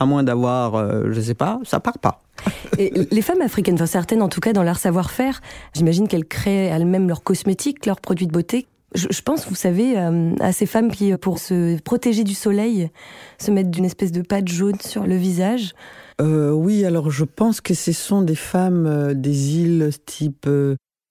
à 0.00 0.06
moins 0.06 0.24
d'avoir, 0.24 0.74
euh, 0.74 1.04
je 1.12 1.20
sais 1.20 1.34
pas, 1.34 1.60
ça 1.64 1.78
part 1.80 1.98
pas. 1.98 2.20
Et 2.78 2.92
les 3.12 3.22
femmes 3.22 3.40
africaines, 3.42 3.76
enfin 3.76 3.86
certaines 3.86 4.20
en 4.20 4.28
tout 4.28 4.40
cas 4.40 4.52
dans 4.52 4.64
leur 4.64 4.76
savoir-faire, 4.76 5.40
j'imagine 5.74 6.08
qu'elles 6.08 6.24
créent 6.26 6.66
elles-mêmes 6.66 7.06
leurs 7.06 7.22
cosmétiques, 7.22 7.86
leurs 7.86 8.00
produits 8.00 8.26
de 8.26 8.32
beauté. 8.32 8.66
Je, 8.94 9.08
je 9.10 9.22
pense, 9.22 9.48
vous 9.48 9.54
savez, 9.54 9.98
euh, 9.98 10.34
à 10.40 10.52
ces 10.52 10.66
femmes 10.66 10.90
qui, 10.90 11.12
euh, 11.12 11.18
pour 11.18 11.38
se 11.38 11.80
protéger 11.82 12.24
du 12.24 12.34
soleil, 12.34 12.90
se 13.38 13.50
mettent 13.50 13.70
d'une 13.70 13.84
espèce 13.84 14.12
de 14.12 14.22
pâte 14.22 14.48
jaune 14.48 14.80
sur 14.80 15.06
le 15.06 15.16
visage. 15.16 15.74
Euh, 16.20 16.50
oui, 16.50 16.84
alors 16.84 17.10
je 17.10 17.24
pense 17.24 17.60
que 17.60 17.74
ce 17.74 17.92
sont 17.92 18.22
des 18.22 18.36
femmes 18.36 19.14
des 19.14 19.58
îles 19.58 19.90
type 20.06 20.48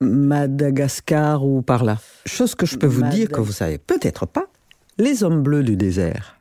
Madagascar 0.04 1.46
ou 1.46 1.62
par 1.62 1.84
là. 1.84 1.98
Chose 2.26 2.56
que 2.56 2.66
je 2.66 2.78
peux 2.78 2.88
vous 2.88 3.04
dire 3.04 3.30
que 3.30 3.42
vous 3.42 3.52
savez 3.52 3.78
peut-être 3.78 4.26
pas, 4.26 4.46
les 4.98 5.24
hommes 5.24 5.42
bleus 5.42 5.64
du 5.64 5.76
désert. 5.76 6.38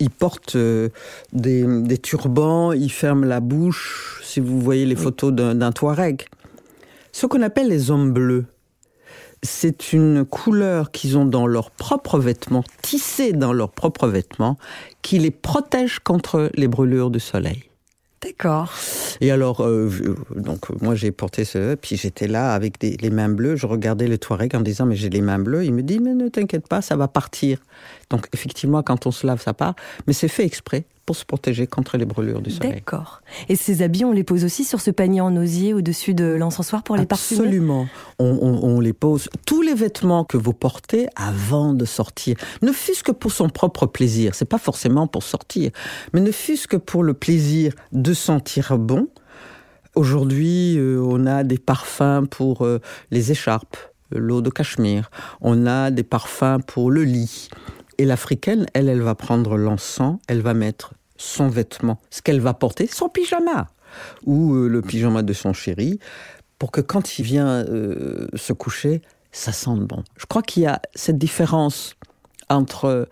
Ils 0.00 0.10
portent 0.10 0.56
euh, 0.56 0.88
des, 1.32 1.64
des 1.82 1.98
turbans, 1.98 2.72
ils 2.72 2.90
ferment 2.90 3.26
la 3.26 3.40
bouche, 3.40 4.20
si 4.24 4.40
vous 4.40 4.60
voyez 4.60 4.86
les 4.86 4.96
photos 4.96 5.32
d'un 5.32 5.54
d'un 5.54 5.70
Touareg. 5.70 6.24
Ce 7.12 7.26
qu'on 7.26 7.42
appelle 7.42 7.68
les 7.68 7.92
hommes 7.92 8.12
bleus, 8.12 8.46
c'est 9.44 9.92
une 9.92 10.24
couleur 10.24 10.90
qu'ils 10.90 11.16
ont 11.18 11.26
dans 11.26 11.46
leurs 11.46 11.70
propres 11.70 12.18
vêtements, 12.18 12.64
tissée 12.82 13.32
dans 13.32 13.52
leurs 13.52 13.70
propres 13.70 14.08
vêtements, 14.08 14.58
qui 15.02 15.18
les 15.18 15.30
protège 15.30 15.98
contre 16.00 16.50
les 16.54 16.66
brûlures 16.66 17.10
du 17.10 17.20
soleil. 17.20 17.64
D'accord. 18.22 18.72
Et 19.20 19.30
alors, 19.30 19.60
euh, 19.60 19.90
je- 19.90 20.40
donc 20.40 20.70
euh, 20.70 20.74
moi 20.80 20.94
j'ai 20.94 21.12
porté 21.12 21.44
ce, 21.44 21.74
puis 21.74 21.96
j'étais 21.96 22.26
là 22.26 22.54
avec 22.54 22.80
des, 22.80 22.96
les 22.96 23.10
mains 23.10 23.28
bleues, 23.28 23.54
je 23.56 23.66
regardais 23.66 24.08
le 24.08 24.16
Touareg 24.16 24.56
en 24.56 24.62
disant 24.62 24.86
mais 24.86 24.96
j'ai 24.96 25.10
les 25.10 25.20
mains 25.20 25.38
bleues, 25.38 25.64
il 25.66 25.74
me 25.74 25.82
dit 25.82 25.98
mais 25.98 26.14
ne 26.14 26.28
t'inquiète 26.28 26.66
pas, 26.66 26.80
ça 26.80 26.96
va 26.96 27.06
partir. 27.06 27.58
Donc 28.08 28.26
effectivement 28.32 28.82
quand 28.82 29.06
on 29.06 29.10
se 29.10 29.26
lave 29.26 29.42
ça 29.42 29.52
part, 29.52 29.74
mais 30.06 30.14
c'est 30.14 30.28
fait 30.28 30.46
exprès 30.46 30.86
pour 31.06 31.16
se 31.16 31.24
protéger 31.24 31.66
contre 31.66 31.96
les 31.98 32.04
brûlures 32.06 32.40
du 32.40 32.50
soleil. 32.50 32.72
D'accord. 32.74 33.20
Et 33.48 33.56
ces 33.56 33.82
habits, 33.82 34.04
on 34.04 34.12
les 34.12 34.24
pose 34.24 34.44
aussi 34.44 34.64
sur 34.64 34.80
ce 34.80 34.90
panier 34.90 35.20
en 35.20 35.36
osier 35.36 35.74
au-dessus 35.74 36.14
de 36.14 36.24
l'encensoir 36.24 36.82
pour 36.82 36.96
les 36.96 37.06
parfumer? 37.06 37.40
Absolument. 37.40 37.86
On, 38.18 38.38
on- 38.40 38.64
on 38.64 38.80
les 38.80 38.92
pose. 38.92 39.28
Tous 39.46 39.60
les 39.62 39.74
vêtements 39.74 40.24
que 40.24 40.36
vous 40.36 40.52
portez 40.54 41.08
avant 41.16 41.74
de 41.74 41.84
sortir, 41.84 42.36
ne 42.62 42.72
fût-ce 42.72 43.02
que 43.02 43.12
pour 43.12 43.32
son 43.32 43.48
propre 43.48 43.86
plaisir, 43.86 44.34
c'est 44.34 44.44
pas 44.48 44.58
forcément 44.58 45.06
pour 45.06 45.22
sortir, 45.22 45.70
mais 46.12 46.20
ne 46.20 46.30
fût-ce 46.32 46.66
que 46.68 46.76
pour 46.76 47.02
le 47.02 47.14
plaisir 47.14 47.72
de 47.92 48.14
sentir 48.14 48.78
bon. 48.78 49.08
Aujourd'hui, 49.94 50.76
euh, 50.76 51.00
on 51.00 51.26
a 51.26 51.44
des 51.44 51.58
parfums 51.58 52.26
pour 52.28 52.62
euh, 52.62 52.80
les 53.10 53.30
écharpes, 53.30 53.76
l'eau 54.10 54.40
de 54.40 54.50
cachemire. 54.50 55.10
On 55.40 55.66
a 55.66 55.90
des 55.90 56.02
parfums 56.02 56.58
pour 56.66 56.90
le 56.90 57.04
lit. 57.04 57.48
Et 57.98 58.04
l'africaine, 58.04 58.66
elle, 58.74 58.88
elle 58.88 59.02
va 59.02 59.14
prendre 59.14 59.56
l'encens, 59.56 60.18
elle 60.28 60.40
va 60.40 60.54
mettre 60.54 60.94
son 61.16 61.48
vêtement, 61.48 62.00
ce 62.10 62.22
qu'elle 62.22 62.40
va 62.40 62.54
porter, 62.54 62.86
son 62.86 63.08
pyjama 63.08 63.68
ou 64.26 64.54
euh, 64.54 64.68
le 64.68 64.82
pyjama 64.82 65.22
de 65.22 65.32
son 65.32 65.52
chéri, 65.52 66.00
pour 66.58 66.72
que 66.72 66.80
quand 66.80 67.18
il 67.18 67.24
vient 67.24 67.46
euh, 67.48 68.26
se 68.34 68.52
coucher, 68.52 69.02
ça 69.32 69.52
sente 69.52 69.80
bon. 69.80 70.02
Je 70.16 70.26
crois 70.26 70.42
qu'il 70.42 70.64
y 70.64 70.66
a 70.66 70.80
cette 70.94 71.18
différence 71.18 71.94
entre 72.48 73.08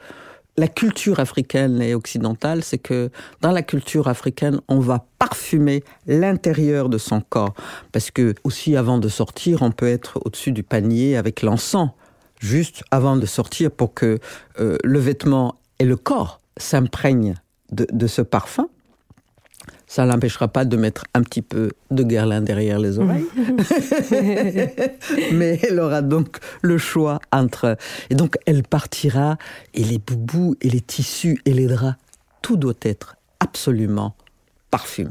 la 0.56 0.68
culture 0.68 1.18
africaine 1.18 1.80
et 1.80 1.94
occidentale, 1.94 2.62
c'est 2.62 2.78
que 2.78 3.10
dans 3.40 3.52
la 3.52 3.62
culture 3.62 4.08
africaine, 4.08 4.60
on 4.68 4.80
va 4.80 5.06
parfumer 5.18 5.82
l'intérieur 6.06 6.88
de 6.88 6.98
son 6.98 7.20
corps. 7.22 7.54
Parce 7.90 8.10
que 8.10 8.34
aussi 8.44 8.76
avant 8.76 8.98
de 8.98 9.08
sortir, 9.08 9.62
on 9.62 9.70
peut 9.70 9.88
être 9.88 10.20
au-dessus 10.24 10.52
du 10.52 10.62
panier 10.62 11.16
avec 11.16 11.42
l'encens, 11.42 11.90
juste 12.42 12.82
avant 12.90 13.16
de 13.16 13.26
sortir 13.26 13.70
pour 13.70 13.94
que 13.94 14.18
euh, 14.60 14.76
le 14.84 14.98
vêtement 14.98 15.56
et 15.78 15.84
le 15.84 15.96
corps 15.96 16.40
s'imprègnent 16.56 17.34
de, 17.70 17.86
de 17.90 18.06
ce 18.06 18.20
parfum. 18.20 18.68
Ça 19.86 20.06
l'empêchera 20.06 20.48
pas 20.48 20.64
de 20.64 20.76
mettre 20.76 21.04
un 21.12 21.22
petit 21.22 21.42
peu 21.42 21.70
de 21.90 22.02
guerlin 22.02 22.40
derrière 22.40 22.78
les 22.78 22.98
oreilles. 22.98 23.26
Mais 25.32 25.60
elle 25.62 25.78
aura 25.78 26.00
donc 26.00 26.38
le 26.62 26.78
choix 26.78 27.20
entre... 27.30 27.76
Et 28.08 28.14
donc 28.14 28.36
elle 28.46 28.62
partira 28.62 29.36
et 29.74 29.84
les 29.84 29.98
boubous 29.98 30.56
et 30.62 30.70
les 30.70 30.80
tissus 30.80 31.40
et 31.44 31.52
les 31.52 31.66
draps, 31.66 31.96
tout 32.40 32.56
doit 32.56 32.72
être 32.82 33.16
absolument 33.38 34.16
parfumé. 34.70 35.10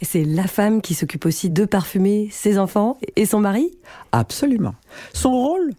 Et 0.00 0.04
c'est 0.04 0.24
la 0.24 0.46
femme 0.46 0.82
qui 0.82 0.92
s'occupe 0.94 1.24
aussi 1.24 1.48
de 1.48 1.64
parfumer 1.64 2.28
ses 2.30 2.58
enfants 2.58 2.98
et 3.16 3.24
son 3.24 3.40
mari? 3.40 3.70
Absolument. 4.12 4.74
Son 5.14 5.32
rôle, 5.32 5.72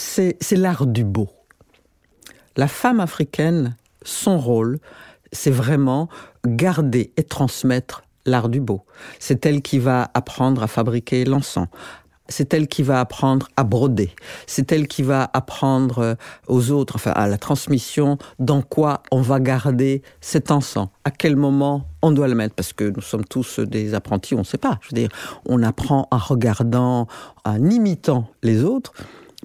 c'est 0.00 0.56
l'art 0.56 0.86
du 0.86 1.04
beau. 1.04 1.28
La 2.56 2.68
femme 2.68 3.00
africaine, 3.00 3.76
son 4.02 4.38
rôle, 4.38 4.78
c'est 5.32 5.50
vraiment 5.50 6.08
garder 6.46 7.12
et 7.16 7.22
transmettre 7.22 8.02
l'art 8.26 8.48
du 8.48 8.60
beau. 8.60 8.84
C'est 9.18 9.46
elle 9.46 9.62
qui 9.62 9.78
va 9.78 10.10
apprendre 10.14 10.62
à 10.62 10.66
fabriquer 10.66 11.24
l'encens. 11.24 11.68
C'est 12.28 12.54
elle 12.54 12.68
qui 12.68 12.82
va 12.82 13.00
apprendre 13.00 13.48
à 13.56 13.64
broder. 13.64 14.10
C'est 14.46 14.70
elle 14.72 14.86
qui 14.86 15.02
va 15.02 15.28
apprendre 15.32 15.98
euh, 15.98 16.14
aux 16.46 16.70
autres, 16.70 16.94
enfin 16.94 17.10
à 17.10 17.26
la 17.26 17.38
transmission, 17.38 18.18
dans 18.38 18.62
quoi 18.62 19.02
on 19.10 19.20
va 19.20 19.40
garder 19.40 20.02
cet 20.20 20.52
encens, 20.52 20.88
à 21.04 21.10
quel 21.10 21.34
moment 21.34 21.88
on 22.02 22.12
doit 22.12 22.28
le 22.28 22.36
mettre, 22.36 22.54
parce 22.54 22.72
que 22.72 22.84
nous 22.84 23.00
sommes 23.00 23.24
tous 23.24 23.58
des 23.58 23.94
apprentis, 23.94 24.34
on 24.34 24.38
ne 24.38 24.44
sait 24.44 24.58
pas. 24.58 24.78
Je 24.80 24.88
veux 24.90 25.00
dire, 25.00 25.10
on 25.44 25.60
apprend 25.64 26.06
en 26.12 26.18
regardant, 26.18 27.08
en 27.44 27.68
imitant 27.68 28.28
les 28.42 28.62
autres. 28.62 28.92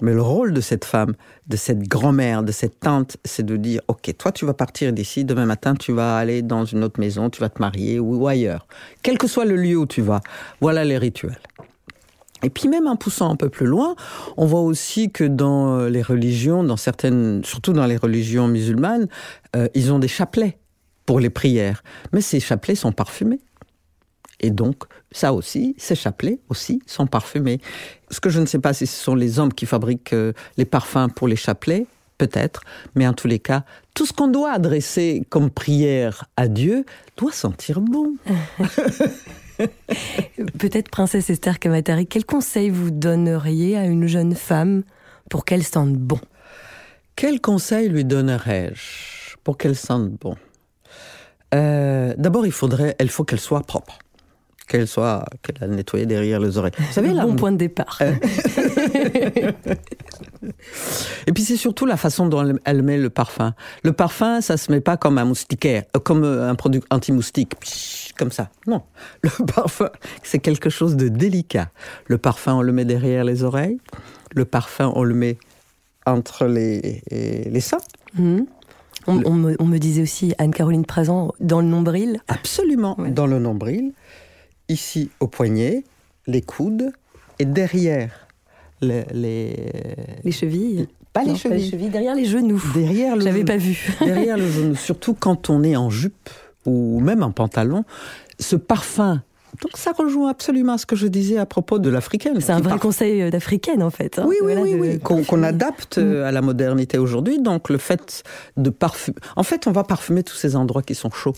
Mais 0.02 0.12
le 0.12 0.20
rôle 0.20 0.52
de 0.52 0.60
cette 0.60 0.84
femme, 0.84 1.14
de 1.46 1.56
cette 1.56 1.88
grand-mère, 1.88 2.42
de 2.42 2.52
cette 2.52 2.80
tante, 2.80 3.16
c'est 3.24 3.44
de 3.44 3.56
dire, 3.56 3.80
OK, 3.88 4.14
toi 4.18 4.30
tu 4.30 4.44
vas 4.44 4.54
partir 4.54 4.92
d'ici, 4.92 5.24
demain 5.24 5.46
matin 5.46 5.74
tu 5.74 5.92
vas 5.92 6.18
aller 6.18 6.42
dans 6.42 6.64
une 6.64 6.84
autre 6.84 7.00
maison, 7.00 7.30
tu 7.30 7.40
vas 7.40 7.48
te 7.48 7.60
marier 7.60 7.98
ou, 7.98 8.26
ailleurs. 8.26 8.66
Quel 9.02 9.16
que 9.16 9.26
soit 9.26 9.46
le 9.46 9.56
lieu 9.56 9.76
où 9.76 9.86
tu 9.86 10.02
vas, 10.02 10.20
voilà 10.60 10.84
les 10.84 10.98
rituels. 10.98 11.38
Et 12.42 12.50
puis 12.50 12.68
même 12.68 12.86
en 12.86 12.96
poussant 12.96 13.30
un 13.30 13.36
peu 13.36 13.48
plus 13.48 13.66
loin, 13.66 13.96
on 14.36 14.44
voit 14.44 14.60
aussi 14.60 15.10
que 15.10 15.24
dans 15.24 15.78
euh, 15.78 15.88
les 15.88 16.02
religions, 16.02 16.62
dans 16.62 16.76
certaines, 16.76 17.42
surtout 17.44 17.72
dans 17.72 17.86
les 17.86 17.96
religions 17.96 18.46
musulmanes, 18.46 19.08
euh, 19.56 19.68
ils 19.74 19.92
ont 19.92 19.98
des 19.98 20.08
chapelets 20.08 20.58
pour 21.06 21.18
les 21.18 21.30
prières. 21.30 21.82
Mais 22.12 22.20
ces 22.20 22.40
chapelets 22.40 22.74
sont 22.74 22.92
parfumés. 22.92 23.40
Et 24.40 24.50
donc, 24.50 24.84
ça 25.12 25.32
aussi, 25.32 25.74
ces 25.78 25.94
chapelets 25.94 26.40
aussi 26.48 26.82
sont 26.86 27.06
parfumés. 27.06 27.60
Ce 28.10 28.20
que 28.20 28.28
je 28.28 28.40
ne 28.40 28.46
sais 28.46 28.58
pas 28.58 28.72
si 28.72 28.86
ce 28.86 29.02
sont 29.02 29.14
les 29.14 29.38
hommes 29.38 29.52
qui 29.52 29.66
fabriquent 29.66 30.12
euh, 30.12 30.32
les 30.56 30.64
parfums 30.64 31.08
pour 31.14 31.28
les 31.28 31.36
chapelets, 31.36 31.86
peut-être, 32.18 32.62
mais 32.94 33.06
en 33.06 33.12
tous 33.12 33.28
les 33.28 33.38
cas, 33.38 33.64
tout 33.94 34.06
ce 34.06 34.12
qu'on 34.12 34.28
doit 34.28 34.52
adresser 34.52 35.22
comme 35.28 35.50
prière 35.50 36.24
à 36.36 36.48
Dieu 36.48 36.84
doit 37.16 37.32
sentir 37.32 37.80
bon. 37.80 38.16
Peut-être, 40.58 40.90
princesse 40.90 41.30
Esther 41.30 41.58
Kamatari, 41.58 42.06
quel 42.06 42.26
conseil 42.26 42.68
vous 42.68 42.90
donneriez 42.90 43.78
à 43.78 43.86
une 43.86 44.06
jeune 44.06 44.34
femme 44.34 44.82
pour 45.30 45.46
qu'elle 45.46 45.64
sente 45.64 45.94
bon? 45.94 46.20
Quel 47.14 47.40
conseil 47.40 47.88
lui 47.88 48.04
donnerais-je 48.04 49.36
pour 49.44 49.56
qu'elle 49.56 49.76
sente 49.76 50.10
bon? 50.10 50.36
Euh, 51.54 52.14
D'abord, 52.18 52.44
il 52.44 52.52
faudrait, 52.52 52.96
il 53.00 53.08
faut 53.08 53.24
qu'elle 53.24 53.40
soit 53.40 53.62
propre 53.62 53.98
qu'elle 54.66 54.88
soit, 54.88 55.24
qu'elle 55.42 55.62
a 55.62 55.66
nettoyé 55.66 56.06
derrière 56.06 56.40
les 56.40 56.58
oreilles. 56.58 56.72
Vous 56.78 56.92
savez, 56.92 57.12
bon 57.12 57.36
point 57.36 57.52
de 57.52 57.56
départ. 57.56 57.98
Euh. 58.00 58.12
Et 61.26 61.32
puis 61.32 61.42
c'est 61.44 61.56
surtout 61.56 61.86
la 61.86 61.96
façon 61.96 62.26
dont 62.26 62.56
elle 62.64 62.82
met 62.82 62.98
le 62.98 63.10
parfum. 63.10 63.54
Le 63.82 63.92
parfum, 63.92 64.40
ça 64.40 64.56
se 64.56 64.70
met 64.70 64.80
pas 64.80 64.96
comme 64.96 65.18
un 65.18 65.24
moustiquaire, 65.24 65.84
euh, 65.96 66.00
comme 66.00 66.24
un 66.24 66.54
produit 66.54 66.82
anti-moustique, 66.90 67.52
comme 68.18 68.32
ça. 68.32 68.50
Non, 68.66 68.82
le 69.22 69.30
parfum, 69.54 69.90
c'est 70.22 70.38
quelque 70.38 70.70
chose 70.70 70.96
de 70.96 71.08
délicat. 71.08 71.70
Le 72.06 72.18
parfum, 72.18 72.54
on 72.54 72.62
le 72.62 72.72
met 72.72 72.84
derrière 72.84 73.24
les 73.24 73.44
oreilles. 73.44 73.78
Le 74.34 74.44
parfum, 74.44 74.92
on 74.94 75.04
le 75.04 75.14
met 75.14 75.38
entre 76.06 76.46
les, 76.46 77.02
les 77.10 77.60
seins. 77.60 77.78
Mmh. 78.14 78.42
On, 79.08 79.34
me, 79.34 79.78
disait 79.78 80.02
aussi, 80.02 80.34
Anne-Caroline 80.38 80.84
Présent, 80.84 81.32
dans 81.38 81.60
le 81.60 81.66
nombril. 81.66 82.20
Absolument, 82.28 82.96
dans 83.10 83.26
le 83.26 83.38
nombril 83.38 83.92
ici 84.68 85.10
au 85.20 85.26
poignet, 85.26 85.84
les 86.26 86.42
coudes, 86.42 86.92
et 87.38 87.44
derrière 87.44 88.26
les... 88.80 89.04
Les, 89.12 90.32
chevilles 90.32 90.88
pas 91.12 91.24
les, 91.24 91.34
chevilles. 91.34 91.88
derrière 91.88 92.14
les 92.14 92.26
genoux. 92.26 92.62
Derrière 92.74 93.16
le 93.16 93.22
J'avais 93.22 93.44
pas 93.44 93.56
vu. 93.56 93.88
derrière 94.04 94.36
le 94.36 94.50
genou, 94.50 94.74
surtout 94.74 95.14
quand 95.14 95.48
on 95.48 95.62
est 95.62 95.76
en 95.76 95.88
jupe 95.88 96.28
ou 96.66 97.00
même 97.00 97.22
en 97.22 97.30
pantalon, 97.30 97.84
ce 98.38 98.56
parfum. 98.56 99.22
Donc 99.62 99.70
ça 99.76 99.92
rejoint 99.92 100.28
absolument 100.28 100.76
ce 100.76 100.84
que 100.84 100.96
je 100.96 101.06
disais 101.06 101.38
à 101.38 101.46
propos 101.46 101.78
de 101.78 101.88
l'africaine. 101.88 102.38
C'est 102.40 102.52
un 102.52 102.60
vrai 102.60 102.78
conseil 102.78 103.22
euh, 103.22 103.30
d'africaine 103.30 103.82
en 103.82 103.88
fait. 103.90 104.18
Hein. 104.18 104.26
oui, 104.28 104.36
oui, 104.42 104.52
oui, 104.58 104.74
oui. 104.74 105.00
qu'on 105.00 105.42
adapte 105.42 105.96
mm. 105.96 106.02
euh, 106.02 106.26
à 106.26 106.32
la 106.32 106.42
modernité 106.42 106.98
aujourd'hui. 106.98 107.40
Donc 107.40 107.70
le 107.70 107.78
fait 107.78 108.22
de 108.58 108.68
parfumer... 108.68 109.16
En 109.36 109.42
fait, 109.42 109.66
on 109.66 109.72
va 109.72 109.84
parfumer 109.84 110.22
tous 110.22 110.34
ces 110.34 110.56
endroits 110.56 110.82
qui 110.82 110.94
sont 110.94 111.10
chauds 111.10 111.36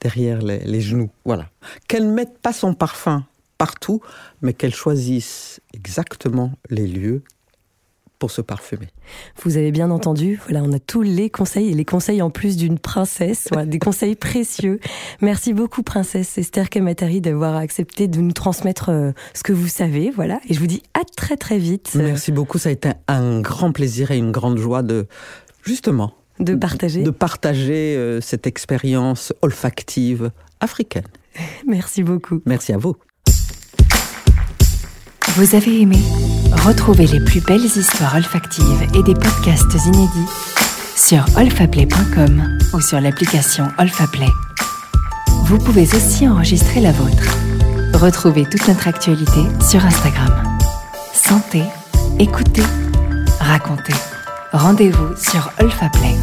derrière 0.00 0.40
les, 0.40 0.80
genoux. 0.80 1.10
Voilà. 1.24 1.48
Qu'elle 1.88 2.06
ne 2.06 2.12
mette 2.12 2.38
pas 2.38 2.52
son 2.52 2.74
parfum 2.74 3.24
partout, 3.56 4.00
mais 4.40 4.52
qu'elle 4.52 4.74
choisisse 4.74 5.60
exactement 5.74 6.52
les 6.70 6.86
lieux 6.86 7.22
pour 8.18 8.30
se 8.30 8.40
parfumer. 8.40 8.88
Vous 9.42 9.56
avez 9.56 9.70
bien 9.70 9.90
entendu, 9.90 10.40
voilà, 10.44 10.62
on 10.62 10.72
a 10.72 10.78
tous 10.78 11.02
les 11.02 11.30
conseils 11.30 11.70
et 11.70 11.74
les 11.74 11.84
conseils 11.84 12.20
en 12.20 12.30
plus 12.30 12.56
d'une 12.56 12.78
princesse, 12.78 13.48
des 13.66 13.78
conseils 13.78 14.16
précieux. 14.16 14.80
Merci 15.20 15.52
beaucoup, 15.52 15.82
princesse 15.82 16.36
Esther 16.36 16.68
Kematari, 16.68 17.20
d'avoir 17.20 17.56
accepté 17.56 18.08
de 18.08 18.20
nous 18.20 18.32
transmettre 18.32 18.88
euh, 18.90 19.12
ce 19.34 19.42
que 19.42 19.52
vous 19.52 19.68
savez, 19.68 20.10
voilà. 20.10 20.40
Et 20.48 20.54
je 20.54 20.58
vous 20.58 20.66
dis 20.66 20.82
à 20.94 21.04
très 21.04 21.36
très 21.36 21.58
vite. 21.58 21.92
Merci 21.94 22.32
beaucoup, 22.32 22.58
ça 22.58 22.70
a 22.70 22.72
été 22.72 22.90
un 23.06 23.40
grand 23.40 23.72
plaisir 23.72 24.10
et 24.10 24.18
une 24.18 24.32
grande 24.32 24.58
joie 24.58 24.82
de, 24.82 25.06
justement, 25.62 26.12
de 26.40 26.54
partager 26.54 27.02
De 27.02 27.10
partager 27.10 27.96
euh, 27.96 28.20
cette 28.20 28.46
expérience 28.46 29.32
olfactive 29.42 30.30
africaine. 30.60 31.06
Merci 31.66 32.02
beaucoup. 32.02 32.40
Merci 32.46 32.72
à 32.72 32.78
vous. 32.78 32.96
Vous 35.36 35.54
avez 35.54 35.82
aimé 35.82 35.98
Retrouvez 36.64 37.06
les 37.06 37.20
plus 37.20 37.40
belles 37.40 37.64
histoires 37.64 38.16
olfactives 38.16 38.82
et 38.94 39.02
des 39.02 39.14
podcasts 39.14 39.74
inédits 39.86 40.28
sur 40.96 41.24
olfaplay.com 41.36 42.58
ou 42.74 42.80
sur 42.80 43.00
l'application 43.00 43.68
Olfaplay. 43.78 44.28
Vous 45.44 45.58
pouvez 45.58 45.82
aussi 45.94 46.28
enregistrer 46.28 46.80
la 46.80 46.92
vôtre. 46.92 47.36
Retrouvez 47.94 48.44
toute 48.44 48.66
notre 48.66 48.88
actualité 48.88 49.42
sur 49.68 49.84
Instagram. 49.84 50.58
Sentez, 51.12 51.64
écoutez, 52.18 52.64
racontez. 53.38 53.94
Rendez-vous 54.52 55.14
sur 55.14 55.50
Olfaplay. 55.60 56.16